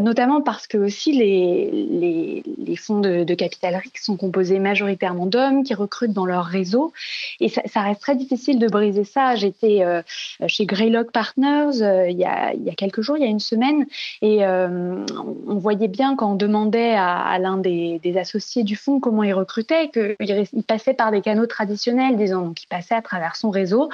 notamment 0.00 0.40
parce 0.40 0.66
que 0.66 0.78
aussi 0.78 1.12
les, 1.12 2.76
fonds 2.76 3.00
de, 3.00 3.34
capital 3.34 3.76
risque 3.76 3.98
sont 3.98 4.16
composés 4.16 4.58
majoritairement 4.58 5.26
d'hommes 5.26 5.62
qui 5.64 5.74
recrutent 5.74 6.12
dans 6.12 6.26
leur 6.26 6.44
réseau. 6.44 6.92
Et 7.40 7.48
ça, 7.48 7.80
reste 7.80 8.00
très 8.00 8.16
difficile 8.16 8.58
de 8.58 8.68
briser 8.68 9.04
ça. 9.04 9.36
J'étais 9.36 9.82
euh, 9.82 10.02
chez 10.46 10.66
Greylock 10.66 11.12
Partners 11.12 11.82
euh, 11.82 12.08
il, 12.08 12.18
y 12.18 12.24
a, 12.24 12.52
quelques 12.76 13.00
jours, 13.00 13.16
il 13.16 13.22
y 13.22 13.26
a 13.26 13.30
une 13.30 13.40
semaine, 13.40 13.86
et 14.22 14.44
euh, 14.44 15.04
on 15.46 15.56
voyait 15.56 15.88
bien 15.88 16.16
quand 16.16 16.32
on 16.32 16.34
demandait 16.34 16.94
à, 16.96 17.38
l'un 17.38 17.58
des, 17.58 18.00
associés 18.16 18.62
du 18.62 18.76
fonds 18.76 18.98
comment 18.98 19.22
il 19.22 19.34
recrutait, 19.34 19.90
qu'il 19.90 20.62
passait 20.66 20.94
par 20.94 21.10
des 21.10 21.20
canaux 21.20 21.46
traditionnels, 21.46 22.16
disons, 22.16 22.42
donc 22.42 22.62
il 22.62 22.66
passait 22.66 22.94
à 22.94 23.02
travers 23.02 23.36
son 23.36 23.50
réseau. 23.50 23.90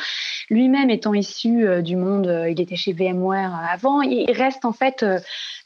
Lui-même 0.49 0.91
étant 0.91 1.15
issu 1.15 1.83
du 1.83 1.97
monde, 1.97 2.47
il 2.49 2.61
était 2.61 2.77
chez 2.77 2.93
VMware 2.93 3.53
avant, 3.71 4.03
il 4.03 4.31
reste 4.31 4.65
en 4.65 4.73
fait, 4.73 5.05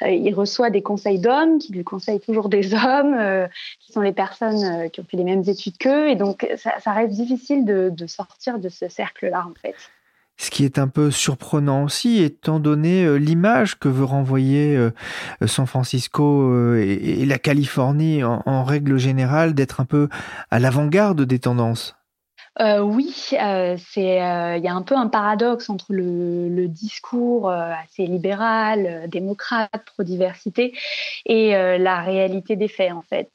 il 0.03 0.35
reçoit 0.35 0.71
des 0.71 0.83
conseils 0.83 1.19
d'hommes, 1.19 1.59
qui 1.59 1.73
lui 1.73 1.85
conseillent 1.85 2.21
toujours 2.21 2.49
des 2.49 2.75
hommes, 2.75 3.15
euh, 3.19 3.47
qui 3.81 3.93
sont 3.93 4.01
les 4.01 4.13
personnes 4.13 4.65
euh, 4.65 4.89
qui 4.89 5.01
ont 5.01 5.05
fait 5.05 5.17
les 5.17 5.25
mêmes 5.25 5.45
études 5.47 5.79
qu'eux. 5.79 6.09
Et 6.09 6.17
donc, 6.17 6.47
ça, 6.57 6.93
reste 6.93 7.15
difficile 7.15 7.65
de, 7.65 8.07
sortir 8.07 8.59
de 8.59 8.69
ce 8.69 8.89
cercle-là, 8.89 9.47
en 9.49 9.55
fait. 9.61 9.75
Ce 10.39 10.51
qui 10.51 10.67
est 10.67 10.79
un 10.79 10.89
peu 10.89 11.11
surprenant 11.11 11.85
aussi, 11.85 12.23
étant 12.23 12.61
donné 12.61 13.05
euh, 13.05 13.17
l'image 13.17 13.79
que 13.79 13.89
veut 13.89 14.05
renvoyer 14.05 14.79
San 15.47 15.67
Francisco 15.67 16.77
et, 16.77 17.25
la 17.25 17.39
Californie 17.39 18.23
en 18.23 18.65
règle 18.65 18.99
générale 18.99 19.55
d'être 19.55 19.81
un 19.81 19.87
peu 19.87 20.09
à 20.51 20.59
l'avant-garde 20.59 21.23
des 21.23 21.39
tendances. 21.39 21.97
Euh, 22.61 22.81
oui, 22.81 23.15
euh, 23.35 23.77
c'est 23.91 24.23
euh, 24.23 24.57
il 24.57 24.65
y 24.65 24.69
a 24.69 24.75
un 24.75 24.83
peu 24.83 24.97
un 24.97 25.09
paradoxe 25.09 25.69
entre 25.69 25.93
le, 25.93 26.67
discours 26.69 27.49
assez 27.51 28.07
libéral, 28.07 29.09
démocrate, 29.09 29.71
pro-diversité, 29.87 30.75
et 31.25 31.51
la 31.51 32.01
réalité 32.01 32.57
des 32.57 32.67
faits 32.67 32.93
en 32.93 33.03
fait. 33.03 33.31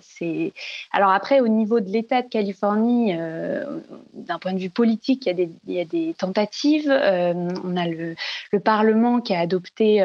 c'est 0.00 0.52
alors 0.92 1.10
après 1.10 1.40
au 1.40 1.48
niveau 1.48 1.80
de 1.80 1.90
l'État 1.90 2.22
de 2.22 2.28
Californie, 2.28 3.12
d'un 3.12 4.38
point 4.38 4.52
de 4.52 4.58
vue 4.58 4.70
politique, 4.70 5.26
il 5.26 5.50
y 5.66 5.80
a 5.80 5.84
des, 5.84 6.14
tentatives. 6.16 6.88
on 6.88 7.76
a 7.76 7.88
le, 7.88 8.14
le, 8.52 8.60
Parlement 8.60 9.20
qui 9.20 9.34
a 9.34 9.40
adopté 9.40 10.00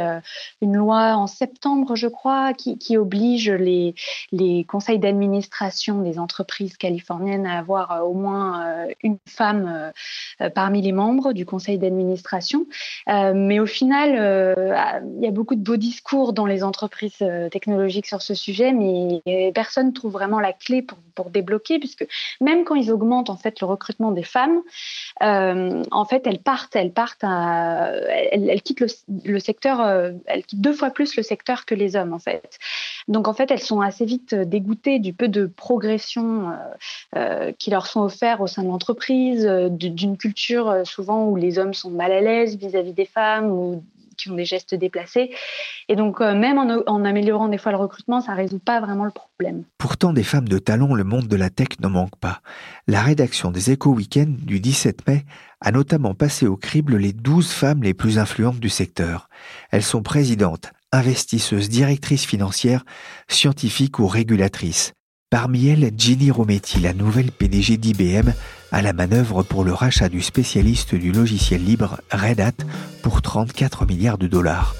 une 0.62 0.76
loi 0.76 1.16
en 1.16 1.28
septembre, 1.28 1.96
je 1.96 2.08
crois, 2.08 2.54
qui, 2.54 2.98
oblige 2.98 3.52
les 3.52 4.66
conseils 4.68 5.00
d'administration 5.00 6.02
des 6.02 6.18
entreprises 6.18 6.78
californiennes 6.78 7.46
à 7.46 7.60
avoir 7.60 8.10
au 8.10 8.14
moins 8.14 8.61
euh, 8.62 8.94
une 9.04 9.18
femme 9.28 9.68
euh, 9.68 10.46
euh, 10.46 10.50
parmi 10.50 10.82
les 10.82 10.92
membres 10.92 11.34
du 11.34 11.46
conseil 11.46 11.78
d'administration. 11.78 12.66
mais 13.08 13.60
au 13.60 13.66
final, 13.66 14.10
il 15.18 15.24
y 15.24 15.28
a 15.28 15.32
beaucoup 15.32 15.56
de 15.56 15.62
beaux 15.62 15.78
discours 15.78 16.34
dans 16.34 16.46
les 16.46 16.64
entreprises 16.64 17.24
technologiques 17.52 18.06
sur 18.06 18.22
ce 18.22 18.34
sujet, 18.34 18.72
mais 18.74 19.22
personne 19.54 19.88
ne 19.88 19.92
trouve 19.92 20.12
vraiment 20.12 20.40
la 20.40 20.54
clé 20.54 20.82
pour, 20.82 20.98
pour, 21.16 21.30
débloquer, 21.30 21.80
puisque 21.80 22.08
même 22.40 22.64
quand 22.64 22.76
ils 22.76 22.92
augmentent 22.92 23.30
en 23.30 23.38
fait 23.38 23.60
le 23.62 23.68
recrutement 23.68 24.12
des 24.12 24.24
femmes, 24.24 24.62
en 25.22 26.06
fait, 26.06 26.26
elles 26.26 26.40
partent, 26.40 26.76
elles 26.76 26.94
partent, 26.94 27.24
elles, 27.24 28.62
quittent 28.62 28.84
le, 29.26 29.40
secteur, 29.40 29.82
elles 30.26 30.46
quittent 30.46 30.62
deux 30.62 30.74
fois 30.74 30.92
plus 30.92 31.16
le 31.16 31.24
secteur 31.24 31.66
que 31.66 31.76
les 31.76 31.96
hommes 31.96 32.14
en 32.14 32.20
fait. 32.20 32.60
Donc 33.08 33.28
en 33.28 33.34
fait, 33.34 33.52
elles 33.52 33.60
sont 33.60 33.82
assez 33.82 34.06
vite 34.06 34.36
dégoûtées 34.36 35.00
du 35.00 35.14
peu 35.14 35.28
de 35.28 35.46
progression 35.46 36.52
qui 37.58 37.70
leur 37.70 37.88
sont 37.88 38.02
offerts 38.02 38.42
au 38.42 38.48
sein 38.48 38.64
de 38.64 38.68
l'entreprise, 38.68 39.46
euh, 39.46 39.70
d'une 39.70 40.18
culture 40.18 40.70
euh, 40.70 40.84
souvent 40.84 41.28
où 41.28 41.36
les 41.36 41.60
hommes 41.60 41.74
sont 41.74 41.92
mal 41.92 42.12
à 42.12 42.22
l'aise 42.22 42.58
vis-à-vis 42.58 42.94
des 42.94 43.06
femmes 43.06 43.52
ou 43.52 43.84
qui 44.18 44.30
ont 44.30 44.36
des 44.36 44.46
gestes 44.46 44.76
déplacés. 44.76 45.32
Et 45.90 45.96
donc, 45.96 46.22
euh, 46.22 46.36
même 46.36 46.60
en, 46.60 47.06
améliorant 47.06 47.48
des 47.48 47.58
fois 47.58 47.72
le 47.72 47.78
recrutement, 47.78 48.22
ça 48.22 48.34
ne 48.34 48.38
résout 48.38 48.60
pas 48.60 48.80
vraiment 48.80 49.06
le 49.06 49.12
problème. 49.12 49.64
Pourtant, 49.80 50.14
des 50.14 50.24
femmes 50.24 50.48
de 50.48 50.60
talent, 50.60 50.94
le 50.94 51.04
monde 51.04 51.28
de 51.28 51.36
la 51.36 51.50
tech 51.50 51.80
n'en 51.80 51.90
manque 51.90 52.16
pas. 52.18 52.42
La 52.88 53.02
rédaction 53.02 53.50
des 53.50 53.72
Échos 53.72 53.92
Weekend 53.92 54.36
du 54.36 54.60
17 54.60 55.08
mai 55.08 55.26
a 55.60 55.72
notamment 55.72 56.14
passé 56.14 56.46
au 56.46 56.56
crible 56.56 56.98
les 56.98 57.14
12 57.14 57.52
femmes 57.52 57.82
les 57.82 57.96
plus 57.96 58.20
influentes 58.20 58.60
du 58.60 58.70
secteur. 58.70 59.28
Elles 59.72 59.84
sont 59.84 60.04
présidentes, 60.04 60.72
investisseuses, 60.92 61.70
directrices 61.70 62.26
financières, 62.26 62.84
scientifiques 63.28 64.00
ou 64.00 64.08
régulatrices. 64.08 64.94
Parmi 65.30 65.68
elles, 65.68 65.92
Ginny 65.98 66.30
Rometty, 66.30 66.82
la 66.82 66.94
nouvelle 66.94 67.32
PDG 67.32 67.78
d'IBM, 67.78 68.34
à 68.74 68.82
la 68.82 68.92
manœuvre 68.92 69.44
pour 69.44 69.64
le 69.64 69.74
rachat 69.74 70.10
du 70.10 70.22
spécialiste 70.22 70.94
du 70.94 71.14
logiciel 71.14 71.64
libre 71.64 72.02
Red 72.12 72.42
Hat 72.42 72.66
pour 73.02 73.22
34 73.22 73.86
milliards 73.86 74.18
de 74.18 74.28
dollars. 74.28 74.76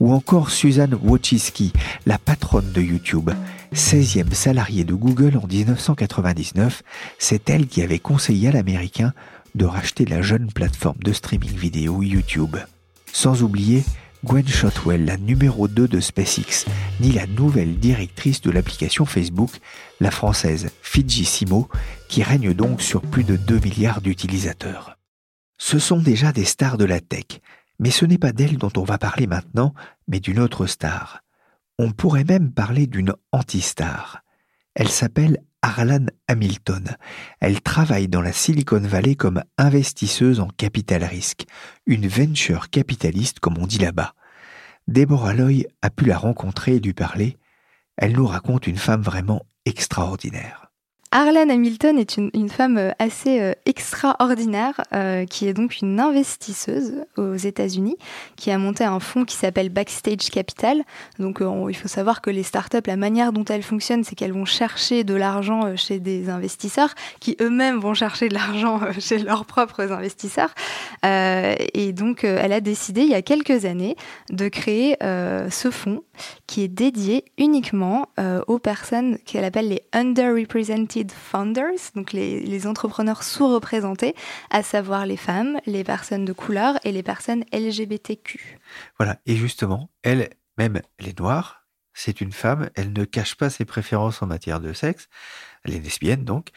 Ou 0.00 0.12
encore 0.12 0.50
Suzanne 0.50 0.98
Wojcicki, 1.02 1.72
la 2.04 2.18
patronne 2.18 2.70
de 2.72 2.82
YouTube, 2.82 3.30
16e 3.74 4.34
salariée 4.34 4.84
de 4.84 4.92
Google 4.92 5.38
en 5.42 5.46
1999, 5.46 6.82
c'est 7.18 7.48
elle 7.48 7.66
qui 7.66 7.80
avait 7.80 7.98
conseillé 7.98 8.48
à 8.48 8.52
l'américain 8.52 9.14
de 9.54 9.64
racheter 9.64 10.04
la 10.04 10.20
jeune 10.20 10.52
plateforme 10.52 11.02
de 11.02 11.14
streaming 11.14 11.56
vidéo 11.56 12.02
YouTube. 12.02 12.56
Sans 13.10 13.42
oublier 13.42 13.84
Gwen 14.24 14.48
Shotwell, 14.48 15.04
la 15.04 15.18
numéro 15.18 15.68
2 15.68 15.86
de 15.86 16.00
SpaceX, 16.00 16.64
ni 16.98 17.12
la 17.12 17.26
nouvelle 17.26 17.78
directrice 17.78 18.40
de 18.40 18.50
l'application 18.50 19.04
Facebook, 19.04 19.50
la 20.00 20.10
française 20.10 20.70
Fidji 20.80 21.28
qui 22.08 22.22
règne 22.22 22.54
donc 22.54 22.80
sur 22.80 23.02
plus 23.02 23.24
de 23.24 23.36
2 23.36 23.58
milliards 23.58 24.00
d'utilisateurs. 24.00 24.96
Ce 25.58 25.78
sont 25.78 25.98
déjà 25.98 26.32
des 26.32 26.46
stars 26.46 26.78
de 26.78 26.86
la 26.86 27.00
tech, 27.00 27.42
mais 27.78 27.90
ce 27.90 28.06
n'est 28.06 28.16
pas 28.16 28.32
d'elle 28.32 28.56
dont 28.56 28.72
on 28.78 28.84
va 28.84 28.96
parler 28.96 29.26
maintenant, 29.26 29.74
mais 30.08 30.20
d'une 30.20 30.40
autre 30.40 30.64
star. 30.64 31.20
On 31.78 31.92
pourrait 31.92 32.24
même 32.24 32.50
parler 32.50 32.86
d'une 32.86 33.12
anti-star. 33.30 34.22
Elle 34.74 34.88
s'appelle 34.88 35.42
Arlan 35.64 36.08
Hamilton. 36.28 36.94
Elle 37.40 37.62
travaille 37.62 38.06
dans 38.06 38.20
la 38.20 38.34
Silicon 38.34 38.80
Valley 38.80 39.14
comme 39.14 39.42
investisseuse 39.56 40.38
en 40.38 40.48
capital 40.48 41.02
risque, 41.02 41.46
une 41.86 42.06
venture 42.06 42.68
capitaliste 42.68 43.40
comme 43.40 43.56
on 43.56 43.66
dit 43.66 43.78
là-bas. 43.78 44.12
Deborah 44.88 45.32
Loy 45.32 45.64
a 45.80 45.88
pu 45.88 46.04
la 46.04 46.18
rencontrer 46.18 46.74
et 46.74 46.80
lui 46.80 46.92
parler. 46.92 47.38
Elle 47.96 48.12
nous 48.12 48.26
raconte 48.26 48.66
une 48.66 48.76
femme 48.76 49.00
vraiment 49.00 49.46
extraordinaire. 49.64 50.63
Arlene 51.16 51.48
Hamilton 51.48 51.96
est 51.96 52.16
une, 52.16 52.48
femme 52.48 52.76
euh, 52.76 52.90
assez 52.98 53.40
euh, 53.40 53.52
extraordinaire, 53.66 54.80
euh, 54.92 55.24
qui 55.26 55.46
est 55.46 55.52
donc 55.52 55.80
une 55.80 56.00
investisseuse 56.00 57.04
aux 57.16 57.36
États-Unis, 57.36 57.96
qui 58.34 58.50
a 58.50 58.58
monté 58.58 58.82
un 58.82 58.98
fonds 58.98 59.24
qui 59.24 59.36
s'appelle 59.36 59.68
Backstage 59.68 60.28
Capital. 60.32 60.82
Donc 61.20 61.40
il 61.40 61.76
faut 61.76 61.86
savoir 61.86 62.20
que 62.20 62.30
les 62.30 62.42
startups, 62.42 62.78
la 62.86 62.96
manière 62.96 63.32
dont 63.32 63.44
elles 63.44 63.62
fonctionnent, 63.62 64.02
c'est 64.02 64.16
qu'elles 64.16 64.32
vont 64.32 64.44
chercher 64.44 65.04
de 65.04 65.14
l'argent 65.14 65.76
chez 65.76 66.00
des 66.00 66.30
investisseurs, 66.30 66.92
qui 67.20 67.36
eux-mêmes 67.40 67.78
vont 67.78 67.94
chercher 67.94 68.28
de 68.28 68.34
l'argent 68.34 68.80
chez 68.98 69.18
leurs 69.18 69.44
propres 69.44 69.92
investisseurs. 69.92 70.52
et 71.04 71.92
donc 71.92 72.24
elle 72.24 72.52
a 72.52 72.60
décidé 72.60 73.02
il 73.02 73.10
y 73.10 73.14
a 73.14 73.22
quelques 73.22 73.66
années 73.66 73.96
de 74.30 74.48
créer 74.48 74.96
ce 75.00 75.70
fonds 75.70 76.02
qui 76.48 76.62
est 76.62 76.68
dédié 76.68 77.24
uniquement 77.38 78.08
aux 78.48 78.58
personnes 78.58 79.18
qu'elle 79.24 79.44
appelle 79.44 79.68
les 79.68 79.82
underrepresented 79.92 81.03
Founders, 81.12 81.92
donc 81.94 82.12
les, 82.12 82.66
entrepreneurs 82.66 83.22
sous-représentés, 83.22 84.14
à 84.50 84.62
savoir 84.62 85.06
les 85.06 85.16
femmes, 85.16 85.58
les 85.66 85.84
personnes 85.84 86.24
de 86.24 86.32
couleur 86.32 86.78
et 86.84 86.92
les 86.92 87.02
personnes 87.02 87.44
LGBTQ. 87.52 88.58
Voilà, 88.98 89.18
et 89.26 89.36
justement, 89.36 89.90
elle, 90.02 90.30
même 90.56 90.80
elle 90.98 91.08
est 91.08 91.18
noire, 91.18 91.66
c'est 91.92 92.20
une 92.20 92.32
femme, 92.32 92.70
elle 92.74 92.92
ne 92.92 93.04
cache 93.04 93.36
pas 93.36 93.50
ses 93.50 93.64
préférences 93.64 94.22
en 94.22 94.26
matière 94.26 94.60
de 94.60 94.72
sexe, 94.72 95.08
elle 95.64 95.74
est 95.74 95.80
lesbienne 95.80 96.24
donc, 96.24 96.50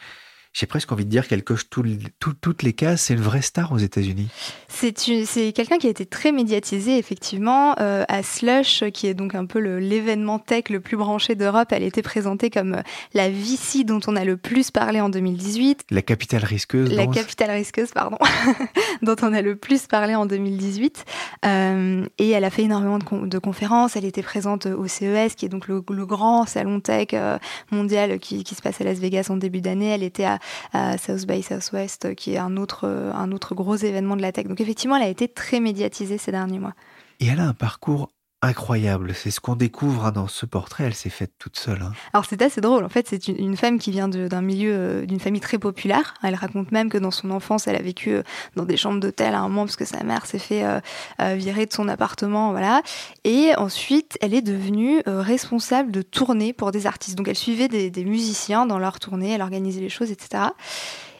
j'ai 0.52 0.66
presque 0.66 0.90
envie 0.90 1.04
de 1.04 1.10
dire 1.10 1.28
qu'elle 1.28 1.44
coche 1.44 1.68
toutes 1.70 2.62
les 2.62 2.72
cases. 2.72 3.02
C'est 3.02 3.14
une 3.14 3.20
vraie 3.20 3.42
star 3.42 3.72
aux 3.72 3.78
États-Unis. 3.78 4.28
C'est 4.66 5.52
quelqu'un 5.52 5.78
qui 5.78 5.86
a 5.86 5.90
été 5.90 6.06
très 6.06 6.32
médiatisé, 6.32 6.98
effectivement. 6.98 7.74
Euh, 7.78 8.04
à 8.08 8.22
Slush, 8.22 8.84
qui 8.92 9.06
est 9.06 9.14
donc 9.14 9.34
un 9.34 9.46
peu 9.46 9.58
l'événement 9.58 10.38
tech 10.38 10.64
le 10.70 10.80
plus 10.80 10.96
branché 10.96 11.34
d'Europe, 11.34 11.68
elle 11.70 11.82
était 11.82 12.02
présentée 12.02 12.50
comme 12.50 12.74
euh, 12.74 12.82
la 13.14 13.28
VC 13.28 13.84
dont 13.84 14.00
on 14.06 14.16
a 14.16 14.24
le 14.24 14.36
plus 14.36 14.70
parlé 14.70 15.00
en 15.00 15.08
2018. 15.08 15.84
La 15.90 16.02
capitale 16.02 16.44
risqueuse. 16.44 16.92
La 16.92 17.06
capitale 17.06 17.50
risqueuse, 17.50 17.92
pardon, 17.92 18.18
dont 19.02 19.16
on 19.22 19.32
a 19.32 19.42
le 19.42 19.56
plus 19.56 19.86
parlé 19.86 20.14
en 20.14 20.26
2018. 20.26 21.04
Euh, 21.44 22.04
et 22.18 22.30
elle 22.30 22.44
a 22.44 22.50
fait 22.50 22.62
énormément 22.62 22.98
de, 22.98 23.38
conférences. 23.38 23.96
Elle 23.96 24.06
était 24.06 24.22
présente 24.22 24.66
au 24.66 24.86
CES, 24.86 25.34
qui 25.36 25.46
est 25.46 25.50
donc 25.50 25.68
le, 25.68 25.80
grand 25.80 26.46
salon 26.46 26.80
tech 26.80 27.08
mondial 27.70 28.18
qui, 28.18 28.42
qui, 28.44 28.54
se 28.54 28.62
passe 28.62 28.80
à 28.80 28.84
Las 28.84 28.98
Vegas 28.98 29.26
en 29.30 29.36
début 29.36 29.60
d'année. 29.60 29.88
Elle 29.88 30.02
était 30.02 30.24
à 30.24 30.37
à, 30.72 30.98
South 30.98 31.26
by 31.26 31.42
Southwest, 31.42 32.14
qui 32.14 32.34
est 32.34 32.38
un 32.38 32.56
autre, 32.56 32.86
un 32.86 33.32
autre 33.32 33.54
gros 33.54 33.76
événement 33.76 34.16
de 34.16 34.22
la 34.22 34.32
tech. 34.32 34.46
Donc 34.46 34.60
effectivement, 34.60 34.96
elle 34.96 35.02
a 35.02 35.08
été 35.08 35.28
très 35.28 35.60
médiatisée 35.60 36.18
ces 36.18 36.32
derniers 36.32 36.58
mois. 36.58 36.74
Et 37.20 37.26
elle 37.26 37.40
a 37.40 37.46
un 37.46 37.54
parcours 37.54 38.10
incroyable. 38.40 39.14
C'est 39.14 39.30
ce 39.30 39.40
qu'on 39.40 39.56
découvre 39.56 40.06
hein, 40.06 40.12
dans 40.12 40.28
ce 40.28 40.46
portrait. 40.46 40.84
Elle 40.84 40.94
s'est 40.94 41.10
faite 41.10 41.32
toute 41.38 41.58
seule. 41.58 41.82
Hein. 41.82 41.92
Alors 42.12 42.24
c'est 42.24 42.40
assez 42.42 42.60
drôle. 42.60 42.84
En 42.84 42.88
fait, 42.88 43.08
c'est 43.08 43.28
une, 43.28 43.56
femme 43.56 43.78
qui 43.78 43.90
vient 43.90 44.08
d'un 44.08 44.42
milieu, 44.42 44.72
euh, 44.72 45.06
d'une 45.06 45.18
famille 45.18 45.40
très 45.40 45.58
populaire. 45.58 46.14
Elle 46.22 46.36
raconte 46.36 46.70
même 46.70 46.88
que 46.88 46.98
dans 46.98 47.10
son 47.10 47.30
enfance, 47.30 47.66
elle 47.66 47.76
a 47.76 47.82
vécu 47.82 48.10
euh, 48.10 48.22
dans 48.54 48.64
des 48.64 48.76
chambres 48.76 49.00
d'hôtel 49.00 49.34
à 49.34 49.40
un 49.40 49.48
moment 49.48 49.64
parce 49.64 49.76
que 49.76 49.84
sa 49.84 50.04
mère 50.04 50.26
s'est 50.26 50.38
fait 50.38 50.64
euh, 50.64 51.34
virer 51.34 51.66
de 51.66 51.72
son 51.72 51.88
appartement, 51.88 52.52
voilà. 52.52 52.82
Et 53.24 53.52
ensuite, 53.56 54.16
elle 54.20 54.34
est 54.34 54.42
devenue 54.42 55.02
responsable 55.06 55.90
de 55.90 56.02
tournées 56.02 56.52
pour 56.52 56.70
des 56.70 56.86
artistes. 56.86 57.16
Donc 57.16 57.28
elle 57.28 57.36
suivait 57.36 57.68
des, 57.68 58.04
musiciens 58.04 58.66
dans 58.66 58.78
leurs 58.78 59.00
tournées, 59.00 59.32
elle 59.32 59.42
organisait 59.42 59.80
les 59.80 59.88
choses, 59.88 60.10
etc. 60.10 60.44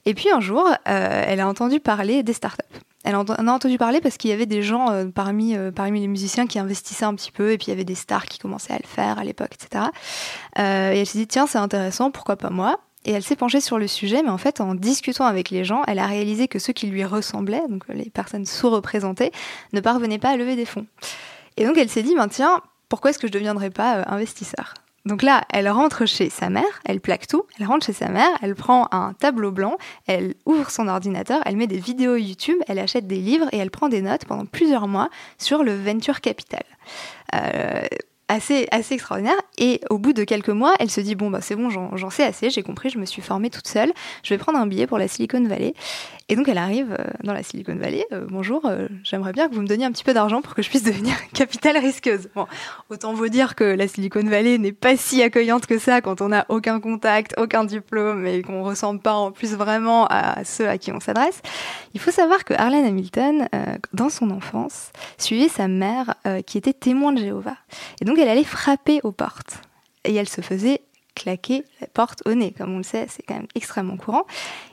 Et 0.06 0.14
puis 0.14 0.30
un 0.30 0.40
jour, 0.40 0.68
elle 0.84 1.40
a 1.40 1.48
entendu 1.48 1.80
parler 1.80 2.22
des 2.22 2.32
startups. 2.32 2.64
Elle 3.08 3.16
en 3.16 3.24
a 3.24 3.52
entendu 3.52 3.78
parler 3.78 4.02
parce 4.02 4.18
qu'il 4.18 4.28
y 4.28 4.34
avait 4.34 4.44
des 4.44 4.62
gens 4.62 4.90
euh, 4.90 5.06
parmi, 5.06 5.56
euh, 5.56 5.72
parmi 5.72 5.98
les 5.98 6.08
musiciens 6.08 6.46
qui 6.46 6.58
investissaient 6.58 7.06
un 7.06 7.14
petit 7.14 7.32
peu, 7.32 7.52
et 7.52 7.56
puis 7.56 7.68
il 7.68 7.70
y 7.70 7.72
avait 7.72 7.86
des 7.86 7.94
stars 7.94 8.26
qui 8.26 8.38
commençaient 8.38 8.74
à 8.74 8.78
le 8.78 8.86
faire 8.86 9.18
à 9.18 9.24
l'époque, 9.24 9.48
etc. 9.54 9.84
Euh, 10.58 10.92
et 10.92 10.98
elle 10.98 11.06
s'est 11.06 11.16
dit, 11.16 11.26
tiens, 11.26 11.46
c'est 11.46 11.56
intéressant, 11.56 12.10
pourquoi 12.10 12.36
pas 12.36 12.50
moi? 12.50 12.80
Et 13.06 13.12
elle 13.12 13.22
s'est 13.22 13.34
penchée 13.34 13.62
sur 13.62 13.78
le 13.78 13.86
sujet, 13.86 14.22
mais 14.22 14.28
en 14.28 14.36
fait, 14.36 14.60
en 14.60 14.74
discutant 14.74 15.24
avec 15.24 15.48
les 15.48 15.64
gens, 15.64 15.84
elle 15.86 15.98
a 15.98 16.06
réalisé 16.06 16.48
que 16.48 16.58
ceux 16.58 16.74
qui 16.74 16.88
lui 16.88 17.02
ressemblaient, 17.02 17.66
donc 17.70 17.84
les 17.88 18.10
personnes 18.10 18.44
sous-représentées, 18.44 19.32
ne 19.72 19.80
parvenaient 19.80 20.18
pas 20.18 20.32
à 20.32 20.36
lever 20.36 20.54
des 20.54 20.66
fonds. 20.66 20.84
Et 21.56 21.64
donc 21.64 21.78
elle 21.78 21.88
s'est 21.88 22.02
dit, 22.02 22.14
ben, 22.14 22.28
tiens, 22.28 22.60
pourquoi 22.90 23.08
est-ce 23.08 23.18
que 23.18 23.26
je 23.26 23.32
ne 23.32 23.38
deviendrais 23.38 23.70
pas 23.70 24.04
investisseur? 24.06 24.74
Donc 25.08 25.22
là, 25.22 25.42
elle 25.48 25.70
rentre 25.70 26.04
chez 26.04 26.28
sa 26.28 26.50
mère, 26.50 26.82
elle 26.84 27.00
plaque 27.00 27.26
tout, 27.26 27.46
elle 27.58 27.64
rentre 27.64 27.86
chez 27.86 27.94
sa 27.94 28.10
mère, 28.10 28.28
elle 28.42 28.54
prend 28.54 28.88
un 28.92 29.14
tableau 29.14 29.50
blanc, 29.50 29.78
elle 30.06 30.34
ouvre 30.44 30.70
son 30.70 30.86
ordinateur, 30.86 31.40
elle 31.46 31.56
met 31.56 31.66
des 31.66 31.78
vidéos 31.78 32.16
YouTube, 32.16 32.58
elle 32.68 32.78
achète 32.78 33.06
des 33.06 33.16
livres 33.16 33.46
et 33.52 33.56
elle 33.56 33.70
prend 33.70 33.88
des 33.88 34.02
notes 34.02 34.26
pendant 34.26 34.44
plusieurs 34.44 34.86
mois 34.86 35.08
sur 35.38 35.64
le 35.64 35.74
venture 35.74 36.20
capital. 36.20 36.62
Euh, 37.34 37.86
assez, 38.28 38.68
assez 38.70 38.94
extraordinaire. 38.94 39.38
Et 39.56 39.80
au 39.88 39.96
bout 39.96 40.12
de 40.12 40.24
quelques 40.24 40.50
mois, 40.50 40.74
elle 40.78 40.90
se 40.90 41.00
dit 41.00 41.14
bon 41.14 41.30
bah 41.30 41.40
c'est 41.40 41.56
bon, 41.56 41.70
j'en 41.70 42.10
sais 42.10 42.24
assez, 42.24 42.50
j'ai 42.50 42.62
compris, 42.62 42.90
je 42.90 42.98
me 42.98 43.06
suis 43.06 43.22
formée 43.22 43.48
toute 43.48 43.66
seule. 43.66 43.92
Je 44.22 44.34
vais 44.34 44.38
prendre 44.38 44.58
un 44.58 44.66
billet 44.66 44.86
pour 44.86 44.98
la 44.98 45.08
Silicon 45.08 45.42
Valley. 45.42 45.72
Et 46.30 46.36
donc 46.36 46.46
elle 46.46 46.58
arrive 46.58 46.92
euh, 46.92 47.04
dans 47.24 47.32
la 47.32 47.42
Silicon 47.42 47.74
Valley. 47.76 48.06
Euh, 48.12 48.26
bonjour, 48.28 48.66
euh, 48.66 48.86
j'aimerais 49.02 49.32
bien 49.32 49.48
que 49.48 49.54
vous 49.54 49.62
me 49.62 49.66
donniez 49.66 49.86
un 49.86 49.92
petit 49.92 50.04
peu 50.04 50.12
d'argent 50.12 50.42
pour 50.42 50.54
que 50.54 50.60
je 50.60 50.68
puisse 50.68 50.82
devenir 50.82 51.14
capitale 51.32 51.78
risqueuse. 51.78 52.28
Bon, 52.34 52.46
autant 52.90 53.14
vous 53.14 53.30
dire 53.30 53.54
que 53.54 53.64
la 53.64 53.88
Silicon 53.88 54.22
Valley 54.22 54.58
n'est 54.58 54.72
pas 54.72 54.98
si 54.98 55.22
accueillante 55.22 55.64
que 55.64 55.78
ça 55.78 56.02
quand 56.02 56.20
on 56.20 56.28
n'a 56.28 56.44
aucun 56.50 56.80
contact, 56.80 57.34
aucun 57.38 57.64
diplôme 57.64 58.26
et 58.26 58.42
qu'on 58.42 58.62
ressemble 58.62 59.00
pas 59.00 59.14
en 59.14 59.32
plus 59.32 59.54
vraiment 59.54 60.06
à 60.08 60.44
ceux 60.44 60.68
à 60.68 60.76
qui 60.76 60.92
on 60.92 61.00
s'adresse. 61.00 61.40
Il 61.94 62.00
faut 62.00 62.10
savoir 62.10 62.44
que 62.44 62.52
Arlene 62.52 62.84
Hamilton, 62.84 63.48
dans 63.94 64.10
son 64.10 64.30
enfance, 64.30 64.92
suivait 65.16 65.48
sa 65.48 65.66
mère 65.66 66.14
qui 66.46 66.58
était 66.58 66.74
témoin 66.74 67.12
de 67.12 67.20
Jéhovah. 67.20 67.56
Et 68.02 68.04
donc 68.04 68.18
elle 68.18 68.28
allait 68.28 68.44
frapper 68.44 69.00
aux 69.02 69.12
portes. 69.12 69.62
Et 70.04 70.14
elle 70.14 70.28
se 70.28 70.42
faisait 70.42 70.82
claquer 71.18 71.64
la 71.80 71.86
porte 71.86 72.22
au 72.26 72.34
nez. 72.34 72.54
Comme 72.56 72.72
on 72.74 72.78
le 72.78 72.82
sait, 72.82 73.06
c'est 73.08 73.22
quand 73.22 73.34
même 73.34 73.48
extrêmement 73.54 73.96
courant. 73.96 74.24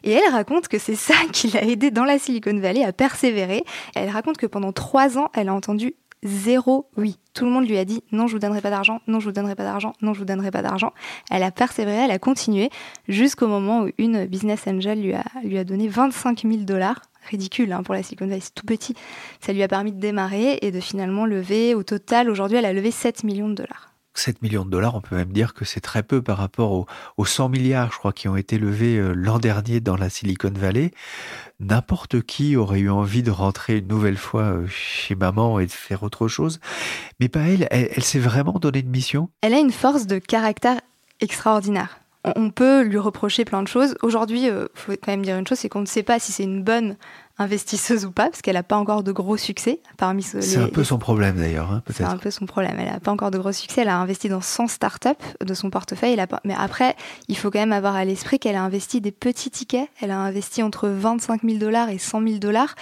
Et 0.03 0.11
elle 0.11 0.31
raconte 0.31 0.67
que 0.67 0.77
c'est 0.77 0.95
ça 0.95 1.15
qui 1.33 1.49
l'a 1.49 1.63
aidé 1.63 1.91
dans 1.91 2.05
la 2.05 2.19
Silicon 2.19 2.57
Valley 2.59 2.83
à 2.83 2.93
persévérer. 2.93 3.63
Elle 3.95 4.09
raconte 4.09 4.37
que 4.37 4.45
pendant 4.45 4.71
trois 4.71 5.17
ans, 5.17 5.29
elle 5.33 5.49
a 5.49 5.53
entendu 5.53 5.95
zéro 6.23 6.89
oui. 6.97 7.17
Tout 7.33 7.45
le 7.45 7.51
monde 7.51 7.67
lui 7.67 7.77
a 7.77 7.85
dit 7.85 8.03
non, 8.11 8.27
je 8.27 8.33
vous 8.33 8.39
donnerai 8.39 8.61
pas 8.61 8.69
d'argent, 8.69 9.01
non, 9.07 9.19
je 9.19 9.25
vous 9.25 9.31
donnerai 9.31 9.55
pas 9.55 9.63
d'argent, 9.63 9.93
non, 10.01 10.13
je 10.13 10.19
vous 10.19 10.25
donnerai 10.25 10.51
pas 10.51 10.61
d'argent. 10.61 10.93
Elle 11.29 11.43
a 11.43 11.51
persévéré, 11.51 12.05
elle 12.05 12.11
a 12.11 12.19
continué 12.19 12.69
jusqu'au 13.07 13.47
moment 13.47 13.83
où 13.83 13.89
une 13.97 14.25
business 14.25 14.67
angel 14.67 15.01
lui 15.01 15.13
a, 15.13 15.23
lui 15.43 15.57
a 15.57 15.63
donné 15.63 15.87
25 15.87 16.41
000 16.41 16.63
dollars 16.63 17.01
ridicule 17.29 17.71
hein, 17.73 17.83
pour 17.83 17.93
la 17.93 18.03
Silicon 18.03 18.27
Valley, 18.27 18.41
c'est 18.41 18.53
tout 18.53 18.65
petit. 18.65 18.95
Ça 19.41 19.53
lui 19.53 19.63
a 19.63 19.67
permis 19.67 19.91
de 19.91 19.99
démarrer 19.99 20.59
et 20.61 20.71
de 20.71 20.79
finalement 20.79 21.25
lever, 21.25 21.75
au 21.75 21.83
total, 21.83 22.29
aujourd'hui, 22.29 22.57
elle 22.57 22.65
a 22.65 22.73
levé 22.73 22.91
7 22.91 23.23
millions 23.23 23.49
de 23.49 23.55
dollars. 23.55 23.94
7 24.19 24.41
millions 24.41 24.65
de 24.65 24.69
dollars, 24.69 24.95
on 24.95 25.01
peut 25.01 25.15
même 25.15 25.31
dire 25.31 25.53
que 25.53 25.65
c'est 25.65 25.81
très 25.81 26.03
peu 26.03 26.21
par 26.21 26.37
rapport 26.37 26.85
aux, 27.17 27.25
100 27.25 27.49
milliards, 27.49 27.91
je 27.91 27.97
crois, 27.97 28.13
qui 28.13 28.27
ont 28.27 28.35
été 28.35 28.57
levés 28.57 28.97
euh, 28.97 29.13
l'an 29.13 29.39
dernier 29.39 29.79
dans 29.79 29.97
la 29.97 30.09
Silicon 30.09 30.51
Valley. 30.53 30.91
N'importe 31.59 32.21
qui 32.21 32.55
aurait 32.55 32.79
eu 32.79 32.89
envie 32.89 33.23
de 33.23 33.31
rentrer 33.31 33.77
une 33.77 33.87
nouvelle 33.87 34.17
fois 34.17 34.43
euh, 34.43 34.67
chez 34.67 35.15
maman 35.15 35.59
et 35.59 35.65
de 35.65 35.71
faire 35.71 36.03
autre 36.03 36.27
chose. 36.27 36.59
Mais 37.19 37.29
pas 37.29 37.41
elle, 37.41 37.67
elle, 37.71 38.03
s'est 38.03 38.19
vraiment 38.19 38.53
donné 38.53 38.79
une 38.79 38.89
mission. 38.89 39.29
Elle 39.41 39.53
a 39.53 39.59
une 39.59 39.71
force 39.71 40.07
de 40.07 40.19
caractère 40.19 40.79
extraordinaire. 41.19 41.99
On 42.35 42.49
peut 42.49 42.81
lui 42.81 42.97
reprocher 42.97 43.45
plein 43.45 43.61
de 43.61 43.67
choses. 43.67 43.95
Aujourd'hui, 44.01 44.43
il 44.43 44.49
euh, 44.49 44.67
faut 44.73 44.93
quand 44.93 45.11
même 45.11 45.23
dire 45.23 45.37
une 45.37 45.45
chose, 45.45 45.59
c'est 45.59 45.69
qu'on 45.69 45.81
ne 45.81 45.85
sait 45.85 46.03
pas 46.03 46.19
si 46.19 46.31
c'est 46.31 46.43
une 46.43 46.63
bonne 46.63 46.97
investisseuse 47.37 48.05
ou 48.05 48.11
pas, 48.11 48.29
parce 48.29 48.41
qu'elle 48.41 48.55
n'a 48.55 48.63
pas 48.63 48.77
encore 48.77 49.03
de 49.03 49.11
gros 49.11 49.37
succès 49.37 49.81
parmi 49.97 50.23
C'est 50.23 50.57
un 50.57 50.69
peu 50.69 50.83
son 50.83 50.97
problème 50.97 51.35
d'ailleurs, 51.35 51.71
hein, 51.71 51.81
peut-être. 51.85 51.97
C'est 51.97 52.03
un 52.13 52.17
peu 52.17 52.31
son 52.31 52.45
problème. 52.45 52.77
Elle 52.79 52.91
n'a 52.91 52.99
pas 52.99 53.11
encore 53.11 53.31
de 53.31 53.37
gros 53.37 53.51
succès. 53.51 53.81
Elle 53.81 53.89
a 53.89 53.97
investi 53.97 54.29
dans 54.29 54.41
100 54.41 54.67
startups 54.67 55.09
de 55.43 55.53
son 55.53 55.69
portefeuille. 55.69 56.17
Mais 56.45 56.55
après, 56.57 56.95
il 57.27 57.37
faut 57.37 57.51
quand 57.51 57.59
même 57.59 57.73
avoir 57.73 57.95
à 57.95 58.05
l'esprit 58.05 58.39
qu'elle 58.39 58.55
a 58.55 58.63
investi 58.63 59.01
des 59.01 59.11
petits 59.11 59.51
tickets. 59.51 59.89
Elle 60.01 60.11
a 60.11 60.19
investi 60.19 60.63
entre 60.63 60.87
25 60.87 61.41
000 61.43 61.57
dollars 61.57 61.89
et 61.89 61.97
100 61.97 62.21
000 62.21 62.39
dollars. 62.39 62.75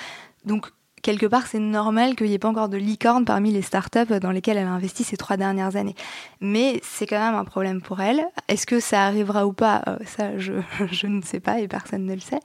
Donc, 0.46 0.68
quelque 1.04 1.28
part, 1.28 1.46
c'est 1.46 1.60
normal 1.60 2.16
qu'il 2.16 2.28
n'y 2.28 2.34
ait 2.34 2.40
pas 2.40 2.48
encore 2.48 2.70
de 2.70 2.78
licorne 2.78 3.26
parmi 3.26 3.52
les 3.52 3.62
startups 3.62 4.20
dans 4.20 4.32
lesquelles 4.32 4.58
elle 4.58 4.68
a 4.68 4.72
investi 4.72 5.04
ces 5.04 5.18
trois 5.18 5.38
dernières 5.38 5.76
années. 5.76 5.96
Mais 6.42 6.80
c'est 6.82 7.06
quand 7.06 7.20
même 7.20 7.36
un 7.36 7.44
problème 7.44 7.82
pour 7.82 8.02
elle. 8.02 8.26
Est-ce 8.48 8.66
que 8.66 8.80
ça 8.80 9.04
arrivera 9.04 9.46
ou 9.46 9.54
pas 9.54 9.84
euh, 9.88 9.98
Ça, 10.06 10.38
je, 10.40 11.08
ne 11.08 11.22
sais 11.22 11.40
pas 11.40 11.60
et 11.60 11.68
personne 11.68 12.06
ne 12.06 12.14
le 12.16 12.22
sait. 12.22 12.40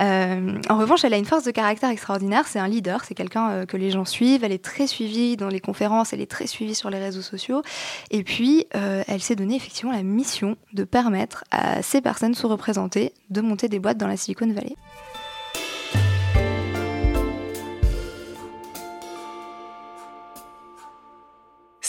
Euh, 0.00 0.60
en 0.68 0.78
revanche, 0.78 1.02
elle 1.04 1.14
a 1.14 1.16
une 1.16 1.24
force 1.24 1.44
de 1.44 1.50
caractère 1.50 1.90
extraordinaire. 1.90 2.46
C'est 2.46 2.60
un 2.60 2.68
leader. 2.68 3.04
C'est 3.04 3.14
quelqu'un 3.14 3.50
euh, 3.50 3.66
que 3.66 3.76
les 3.76 3.90
gens 3.90 4.04
suivent. 4.04 4.44
Elle 4.44 4.52
est 4.52 4.62
très 4.62 4.86
suivie 4.86 5.36
dans 5.36 5.48
les 5.48 5.60
conférences. 5.60 6.12
Elle 6.12 6.20
est 6.20 6.30
très 6.30 6.46
suivie 6.46 6.74
sur 6.74 6.90
les 6.90 6.98
réseaux 6.98 7.22
sociaux. 7.22 7.62
Et 8.10 8.22
puis, 8.22 8.66
elle 8.72 9.20
s'est 9.20 9.36
donné 9.36 9.56
effectivement 9.56 9.92
la 9.92 10.02
mission 10.02 10.56
de 10.72 10.84
permettre 10.84 11.44
à 11.50 11.82
ces 11.82 12.00
personnes 12.00 12.34
sous-représentées 12.34 13.12
de 13.30 13.40
monter 13.40 13.68
des 13.68 13.78
boîtes 13.78 13.96
dans 13.96 14.06
la 14.06 14.16
Silicon 14.16 14.52
Valley. 14.52 14.76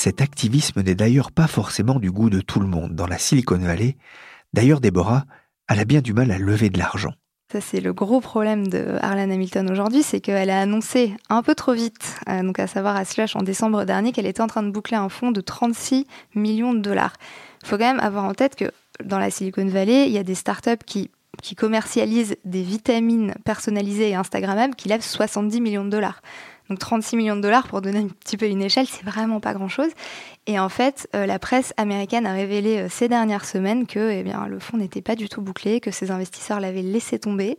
Cet 0.05 0.21
activisme 0.21 0.83
n'est 0.83 0.93
d'ailleurs 0.93 1.31
pas 1.31 1.47
forcément 1.47 1.95
du 1.95 2.11
goût 2.11 2.29
de 2.29 2.39
tout 2.39 2.59
le 2.59 2.67
monde 2.67 2.93
dans 2.93 3.07
la 3.07 3.17
Silicon 3.17 3.57
Valley. 3.57 3.97
D'ailleurs, 4.53 4.79
Déborah, 4.79 5.25
elle 5.67 5.79
a 5.79 5.83
bien 5.83 6.01
du 6.01 6.13
mal 6.13 6.29
à 6.29 6.37
lever 6.37 6.69
de 6.69 6.77
l'argent. 6.77 7.13
Ça, 7.51 7.59
c'est 7.59 7.81
le 7.81 7.91
gros 7.91 8.21
problème 8.21 8.67
de 8.67 8.99
Harlan 9.01 9.31
Hamilton 9.31 9.71
aujourd'hui, 9.71 10.03
c'est 10.03 10.21
qu'elle 10.21 10.51
a 10.51 10.61
annoncé 10.61 11.15
un 11.29 11.41
peu 11.41 11.55
trop 11.55 11.73
vite, 11.73 12.19
euh, 12.29 12.43
donc 12.43 12.59
à 12.59 12.67
savoir 12.67 12.95
à 12.95 13.03
Slush 13.03 13.35
en 13.35 13.41
décembre 13.41 13.83
dernier, 13.83 14.11
qu'elle 14.11 14.27
était 14.27 14.41
en 14.41 14.47
train 14.47 14.61
de 14.61 14.69
boucler 14.69 14.95
un 14.95 15.09
fonds 15.09 15.31
de 15.31 15.41
36 15.41 16.05
millions 16.35 16.75
de 16.75 16.81
dollars. 16.81 17.13
Il 17.63 17.69
faut 17.69 17.77
quand 17.79 17.91
même 17.91 17.99
avoir 17.99 18.25
en 18.25 18.35
tête 18.35 18.55
que 18.55 18.69
dans 19.03 19.17
la 19.17 19.31
Silicon 19.31 19.65
Valley, 19.65 20.05
il 20.05 20.13
y 20.13 20.19
a 20.19 20.23
des 20.23 20.35
startups 20.35 20.85
qui, 20.85 21.09
qui 21.41 21.55
commercialisent 21.55 22.35
des 22.45 22.61
vitamines 22.61 23.33
personnalisées 23.43 24.11
et 24.11 24.15
Instagrammables 24.15 24.75
qui 24.75 24.87
lèvent 24.87 25.01
70 25.01 25.61
millions 25.61 25.83
de 25.83 25.89
dollars. 25.89 26.21
Donc 26.69 26.79
36 26.79 27.15
millions 27.17 27.35
de 27.35 27.41
dollars, 27.41 27.67
pour 27.67 27.81
donner 27.81 27.99
un 27.99 28.07
petit 28.07 28.37
peu 28.37 28.47
une 28.47 28.61
échelle, 28.61 28.87
c'est 28.87 29.05
vraiment 29.05 29.39
pas 29.39 29.53
grand-chose. 29.53 29.91
Et 30.47 30.59
en 30.59 30.69
fait, 30.69 31.07
euh, 31.15 31.25
la 31.25 31.39
presse 31.39 31.73
américaine 31.77 32.25
a 32.25 32.33
révélé 32.33 32.77
euh, 32.77 32.87
ces 32.89 33.07
dernières 33.07 33.45
semaines 33.45 33.85
que 33.85 34.11
eh 34.11 34.23
bien, 34.23 34.47
le 34.47 34.59
fonds 34.59 34.77
n'était 34.77 35.01
pas 35.01 35.15
du 35.15 35.29
tout 35.29 35.41
bouclé, 35.41 35.79
que 35.79 35.91
ses 35.91 36.11
investisseurs 36.11 36.59
l'avaient 36.59 36.81
laissé 36.81 37.19
tomber. 37.19 37.57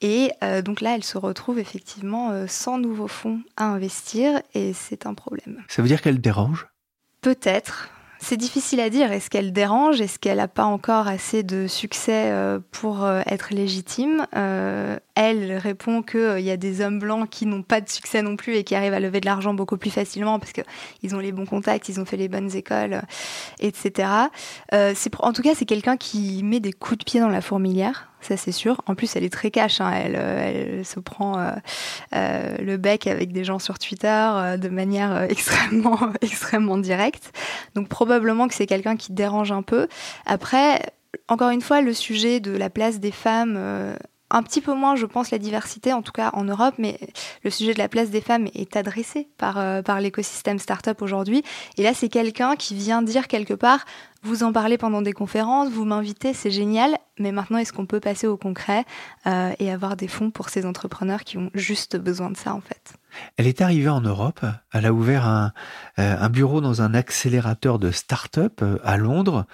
Et 0.00 0.30
euh, 0.42 0.62
donc 0.62 0.80
là, 0.80 0.94
elle 0.94 1.04
se 1.04 1.16
retrouve 1.18 1.58
effectivement 1.58 2.46
sans 2.48 2.78
nouveaux 2.78 3.08
fonds 3.08 3.40
à 3.56 3.66
investir 3.66 4.42
et 4.54 4.72
c'est 4.72 5.06
un 5.06 5.14
problème. 5.14 5.62
Ça 5.68 5.82
veut 5.82 5.88
dire 5.88 6.02
qu'elle 6.02 6.20
dérange? 6.20 6.66
Peut-être. 7.20 7.93
C'est 8.26 8.38
difficile 8.38 8.80
à 8.80 8.88
dire. 8.88 9.12
Est-ce 9.12 9.28
qu'elle 9.28 9.52
dérange? 9.52 10.00
Est-ce 10.00 10.18
qu'elle 10.18 10.38
n'a 10.38 10.48
pas 10.48 10.64
encore 10.64 11.08
assez 11.08 11.42
de 11.42 11.66
succès 11.66 12.30
euh, 12.30 12.58
pour 12.70 13.04
euh, 13.04 13.20
être 13.26 13.52
légitime? 13.52 14.26
Euh, 14.34 14.96
Elle 15.14 15.58
répond 15.58 16.00
qu'il 16.00 16.40
y 16.40 16.50
a 16.50 16.56
des 16.56 16.80
hommes 16.80 16.98
blancs 16.98 17.28
qui 17.28 17.44
n'ont 17.44 17.62
pas 17.62 17.82
de 17.82 17.88
succès 17.90 18.22
non 18.22 18.36
plus 18.36 18.54
et 18.54 18.64
qui 18.64 18.74
arrivent 18.74 18.94
à 18.94 19.00
lever 19.00 19.20
de 19.20 19.26
l'argent 19.26 19.52
beaucoup 19.52 19.76
plus 19.76 19.90
facilement 19.90 20.38
parce 20.38 20.52
qu'ils 20.52 21.14
ont 21.14 21.18
les 21.18 21.32
bons 21.32 21.44
contacts, 21.44 21.90
ils 21.90 22.00
ont 22.00 22.06
fait 22.06 22.16
les 22.16 22.28
bonnes 22.28 22.56
écoles, 22.56 23.02
etc. 23.60 24.08
en 24.72 25.32
tout 25.34 25.42
cas, 25.42 25.54
c'est 25.54 25.66
quelqu'un 25.66 25.98
qui 25.98 26.42
met 26.42 26.60
des 26.60 26.72
coups 26.72 26.98
de 26.98 27.04
pied 27.04 27.20
dans 27.20 27.28
la 27.28 27.42
fourmilière 27.42 28.08
ça 28.24 28.36
c'est 28.36 28.52
sûr. 28.52 28.80
En 28.86 28.94
plus, 28.94 29.14
elle 29.16 29.24
est 29.24 29.32
très 29.32 29.50
cash, 29.50 29.80
hein. 29.80 29.90
elle, 29.92 30.84
se 30.84 31.00
prend 31.00 31.52
le 32.12 32.76
bec 32.76 33.06
avec 33.06 33.32
des 33.32 33.44
gens 33.44 33.58
sur 33.58 33.78
Twitter 33.78 34.56
de 34.58 34.68
manière 34.68 35.22
extrêmement, 35.28 35.98
extrêmement 36.20 36.78
directe. 36.78 37.32
Donc 37.74 37.88
probablement 37.88 38.48
que 38.48 38.54
c'est 38.54 38.66
quelqu'un 38.66 38.96
qui 38.96 39.12
dérange 39.12 39.52
un 39.52 39.62
peu. 39.62 39.88
Après, 40.26 40.80
encore 41.28 41.50
une 41.50 41.62
fois, 41.62 41.80
le 41.80 41.92
sujet 41.92 42.40
de 42.40 42.56
la 42.56 42.70
place 42.70 43.00
des 43.00 43.12
femmes 43.12 43.96
un 44.34 44.42
petit 44.42 44.60
peu 44.60 44.74
moins, 44.74 44.96
je 44.96 45.06
pense, 45.06 45.30
la 45.30 45.38
diversité, 45.38 45.92
en 45.92 46.02
tout 46.02 46.10
cas 46.10 46.30
en 46.32 46.42
Europe, 46.42 46.74
mais 46.78 46.98
le 47.44 47.50
sujet 47.50 47.72
de 47.72 47.78
la 47.78 47.88
place 47.88 48.10
des 48.10 48.20
femmes 48.20 48.48
est 48.52 48.76
adressé 48.76 49.28
par, 49.38 49.58
euh, 49.58 49.80
par 49.80 50.00
l'écosystème 50.00 50.58
startup 50.58 51.00
aujourd'hui. 51.02 51.44
Et 51.78 51.84
là, 51.84 51.94
c'est 51.94 52.08
quelqu'un 52.08 52.56
qui 52.56 52.74
vient 52.74 53.00
dire 53.00 53.28
quelque 53.28 53.54
part, 53.54 53.84
vous 54.22 54.42
en 54.42 54.52
parlez 54.52 54.76
pendant 54.76 55.02
des 55.02 55.12
conférences, 55.12 55.70
vous 55.70 55.84
m'invitez, 55.84 56.34
c'est 56.34 56.50
génial, 56.50 56.98
mais 57.20 57.30
maintenant, 57.30 57.58
est-ce 57.58 57.72
qu'on 57.72 57.86
peut 57.86 58.00
passer 58.00 58.26
au 58.26 58.36
concret 58.36 58.84
euh, 59.28 59.52
et 59.60 59.70
avoir 59.70 59.96
des 59.96 60.08
fonds 60.08 60.32
pour 60.32 60.48
ces 60.48 60.66
entrepreneurs 60.66 61.22
qui 61.22 61.38
ont 61.38 61.50
juste 61.54 61.96
besoin 61.96 62.30
de 62.30 62.36
ça, 62.36 62.54
en 62.54 62.60
fait? 62.60 62.94
Elle 63.36 63.46
est 63.46 63.60
arrivée 63.60 63.90
en 63.90 64.00
Europe, 64.00 64.40
elle 64.72 64.86
a 64.86 64.92
ouvert 64.92 65.26
un, 65.26 65.52
euh, 66.00 66.28
bureau 66.28 66.60
dans 66.60 66.82
un 66.82 66.92
accélérateur 66.92 67.78
de 67.78 67.92
start-up 67.92 68.64
à 68.82 68.96
Londres, 68.96 69.46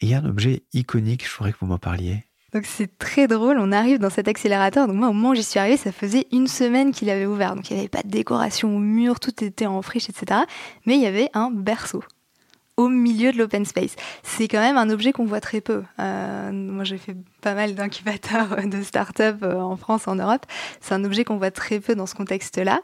il 0.00 0.08
y 0.08 0.14
a 0.14 0.18
un 0.18 0.24
objet 0.24 0.64
iconique, 0.72 1.24
je 1.28 1.36
voudrais 1.36 1.52
que 1.52 1.58
vous 1.60 1.66
m'en 1.66 1.78
parliez. 1.78 2.24
Donc 2.52 2.64
c'est 2.66 2.98
très 2.98 3.28
drôle, 3.28 3.58
on 3.58 3.72
arrive 3.72 3.98
dans 3.98 4.10
cet 4.10 4.28
accélérateur. 4.28 4.86
Donc 4.86 4.96
moi 4.96 5.08
au 5.08 5.12
moment 5.12 5.30
où 5.30 5.34
j'y 5.34 5.42
suis 5.42 5.58
arrivée, 5.58 5.76
ça 5.76 5.92
faisait 5.92 6.26
une 6.32 6.46
semaine 6.46 6.92
qu'il 6.92 7.10
avait 7.10 7.26
ouvert. 7.26 7.54
Donc 7.54 7.70
il 7.70 7.74
n'y 7.74 7.80
avait 7.80 7.88
pas 7.88 8.02
de 8.02 8.08
décoration 8.08 8.74
au 8.74 8.78
mur, 8.78 9.20
tout 9.20 9.44
était 9.44 9.66
en 9.66 9.82
friche, 9.82 10.08
etc. 10.08 10.42
Mais 10.86 10.96
il 10.96 11.00
y 11.00 11.06
avait 11.06 11.30
un 11.34 11.50
berceau 11.50 12.02
au 12.80 12.88
milieu 12.88 13.32
de 13.32 13.38
l'open 13.38 13.64
space. 13.64 13.94
C'est 14.22 14.48
quand 14.48 14.60
même 14.60 14.76
un 14.76 14.90
objet 14.90 15.12
qu'on 15.12 15.26
voit 15.26 15.40
très 15.40 15.60
peu. 15.60 15.82
Euh, 15.98 16.50
moi, 16.52 16.84
j'ai 16.84 16.98
fait 16.98 17.16
pas 17.40 17.54
mal 17.54 17.74
d'incubateurs 17.74 18.56
de 18.64 18.82
start-up 18.82 19.38
euh, 19.42 19.60
en 19.60 19.76
France, 19.76 20.06
en 20.06 20.16
Europe. 20.16 20.44
C'est 20.80 20.94
un 20.94 21.04
objet 21.04 21.24
qu'on 21.24 21.36
voit 21.36 21.50
très 21.50 21.80
peu 21.80 21.94
dans 21.94 22.06
ce 22.06 22.14
contexte-là. 22.14 22.80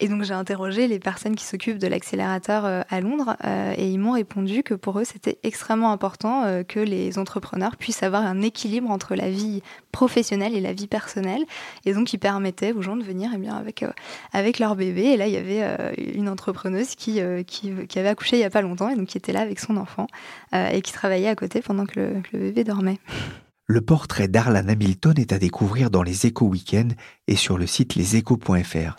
Et 0.00 0.08
donc, 0.08 0.24
j'ai 0.24 0.34
interrogé 0.34 0.88
les 0.88 0.98
personnes 0.98 1.36
qui 1.36 1.44
s'occupent 1.44 1.78
de 1.78 1.86
l'accélérateur 1.86 2.64
euh, 2.64 2.82
à 2.90 3.00
Londres 3.00 3.36
et 3.76 3.88
ils 3.88 3.98
m'ont 3.98 4.12
répondu 4.12 4.62
que 4.62 4.74
pour 4.74 4.98
eux, 4.98 5.04
c'était 5.04 5.38
extrêmement 5.42 5.92
important 5.92 6.62
que 6.66 6.80
les 6.80 7.18
entrepreneurs 7.18 7.76
puissent 7.76 8.02
avoir 8.02 8.24
un 8.24 8.42
équilibre 8.42 8.90
entre 8.90 9.14
la 9.14 9.30
vie 9.30 9.62
professionnelle 9.92 10.54
et 10.54 10.60
la 10.60 10.72
vie 10.72 10.86
personnelle. 10.86 11.44
Et 11.84 11.92
donc, 11.94 12.12
ils 12.12 12.18
permettaient 12.18 12.72
aux 12.72 12.82
gens 12.82 12.96
de 12.96 13.04
venir 13.04 13.30
eh 13.34 13.38
bien, 13.38 13.54
avec, 13.54 13.84
avec 14.32 14.58
leur 14.58 14.76
bébé. 14.76 15.02
Et 15.02 15.16
là, 15.16 15.26
il 15.26 15.32
y 15.32 15.36
avait 15.36 15.94
une 16.14 16.28
entrepreneuse 16.28 16.94
qui, 16.94 17.20
qui, 17.46 17.98
avait 17.98 18.08
accouché 18.08 18.36
il 18.36 18.40
n'y 18.40 18.44
a 18.44 18.50
pas 18.50 18.62
longtemps 18.62 18.88
et 18.88 18.96
donc 18.96 19.08
qui 19.08 19.18
était 19.18 19.32
là 19.32 19.40
avec 19.40 19.60
son 19.60 19.76
enfant 19.76 20.06
et 20.52 20.82
qui 20.82 20.92
travaillait 20.92 21.28
à 21.28 21.36
côté 21.36 21.60
pendant 21.60 21.86
que 21.86 22.00
le 22.32 22.38
bébé 22.38 22.64
dormait. 22.64 22.98
Le 23.70 23.80
portrait 23.80 24.26
d'Arlan 24.26 24.66
Hamilton 24.66 25.14
est 25.16 25.32
à 25.32 25.38
découvrir 25.38 25.90
dans 25.90 26.02
les 26.02 26.26
échos 26.26 26.46
week-end 26.46 26.88
et 27.28 27.36
sur 27.36 27.56
le 27.56 27.68
site 27.68 27.94
leséchos.fr. 27.94 28.98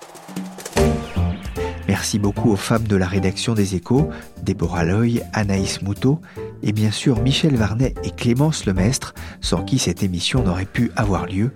Merci 1.90 2.20
beaucoup 2.20 2.52
aux 2.52 2.56
femmes 2.56 2.88
de 2.88 2.96
la 2.96 3.06
rédaction 3.06 3.54
des 3.54 3.76
échos, 3.76 4.10
Déborah 4.42 4.86
Loy, 4.86 5.20
Anaïs 5.34 5.82
Moutot 5.82 6.22
et 6.64 6.72
bien 6.72 6.90
sûr 6.90 7.22
Michel 7.22 7.58
Varnet 7.58 7.96
et 8.06 8.12
Clémence 8.12 8.66
Lemestre, 8.66 9.14
sans 9.42 9.62
qui 9.62 9.78
cette 9.78 10.04
émission 10.04 10.42
n'aurait 10.42 10.64
pu 10.64 10.90
avoir 10.96 11.26
lieu. 11.26 11.52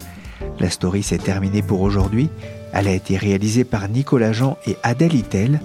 La 0.59 0.69
story 0.69 1.01
s'est 1.01 1.17
terminée 1.17 1.61
pour 1.61 1.79
aujourd'hui. 1.83 2.29
Elle 2.73 2.89
a 2.89 2.93
été 2.93 3.15
réalisée 3.15 3.63
par 3.63 3.87
Nicolas 3.87 4.33
Jean 4.33 4.57
et 4.67 4.75
Adèle 4.83 5.15
Itel. 5.15 5.61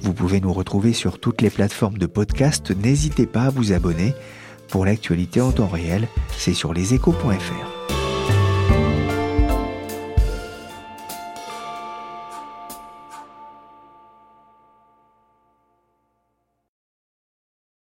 Vous 0.00 0.14
pouvez 0.14 0.40
nous 0.40 0.54
retrouver 0.54 0.94
sur 0.94 1.20
toutes 1.20 1.42
les 1.42 1.50
plateformes 1.50 1.98
de 1.98 2.06
podcast. 2.06 2.70
N'hésitez 2.70 3.26
pas 3.26 3.42
à 3.42 3.50
vous 3.50 3.74
abonner. 3.74 4.14
Pour 4.74 4.86
l'actualité 4.86 5.40
en 5.40 5.52
temps 5.52 5.68
réel, 5.68 6.08
c'est 6.36 6.52
sur 6.52 6.74
leséchos.fr. 6.74 7.93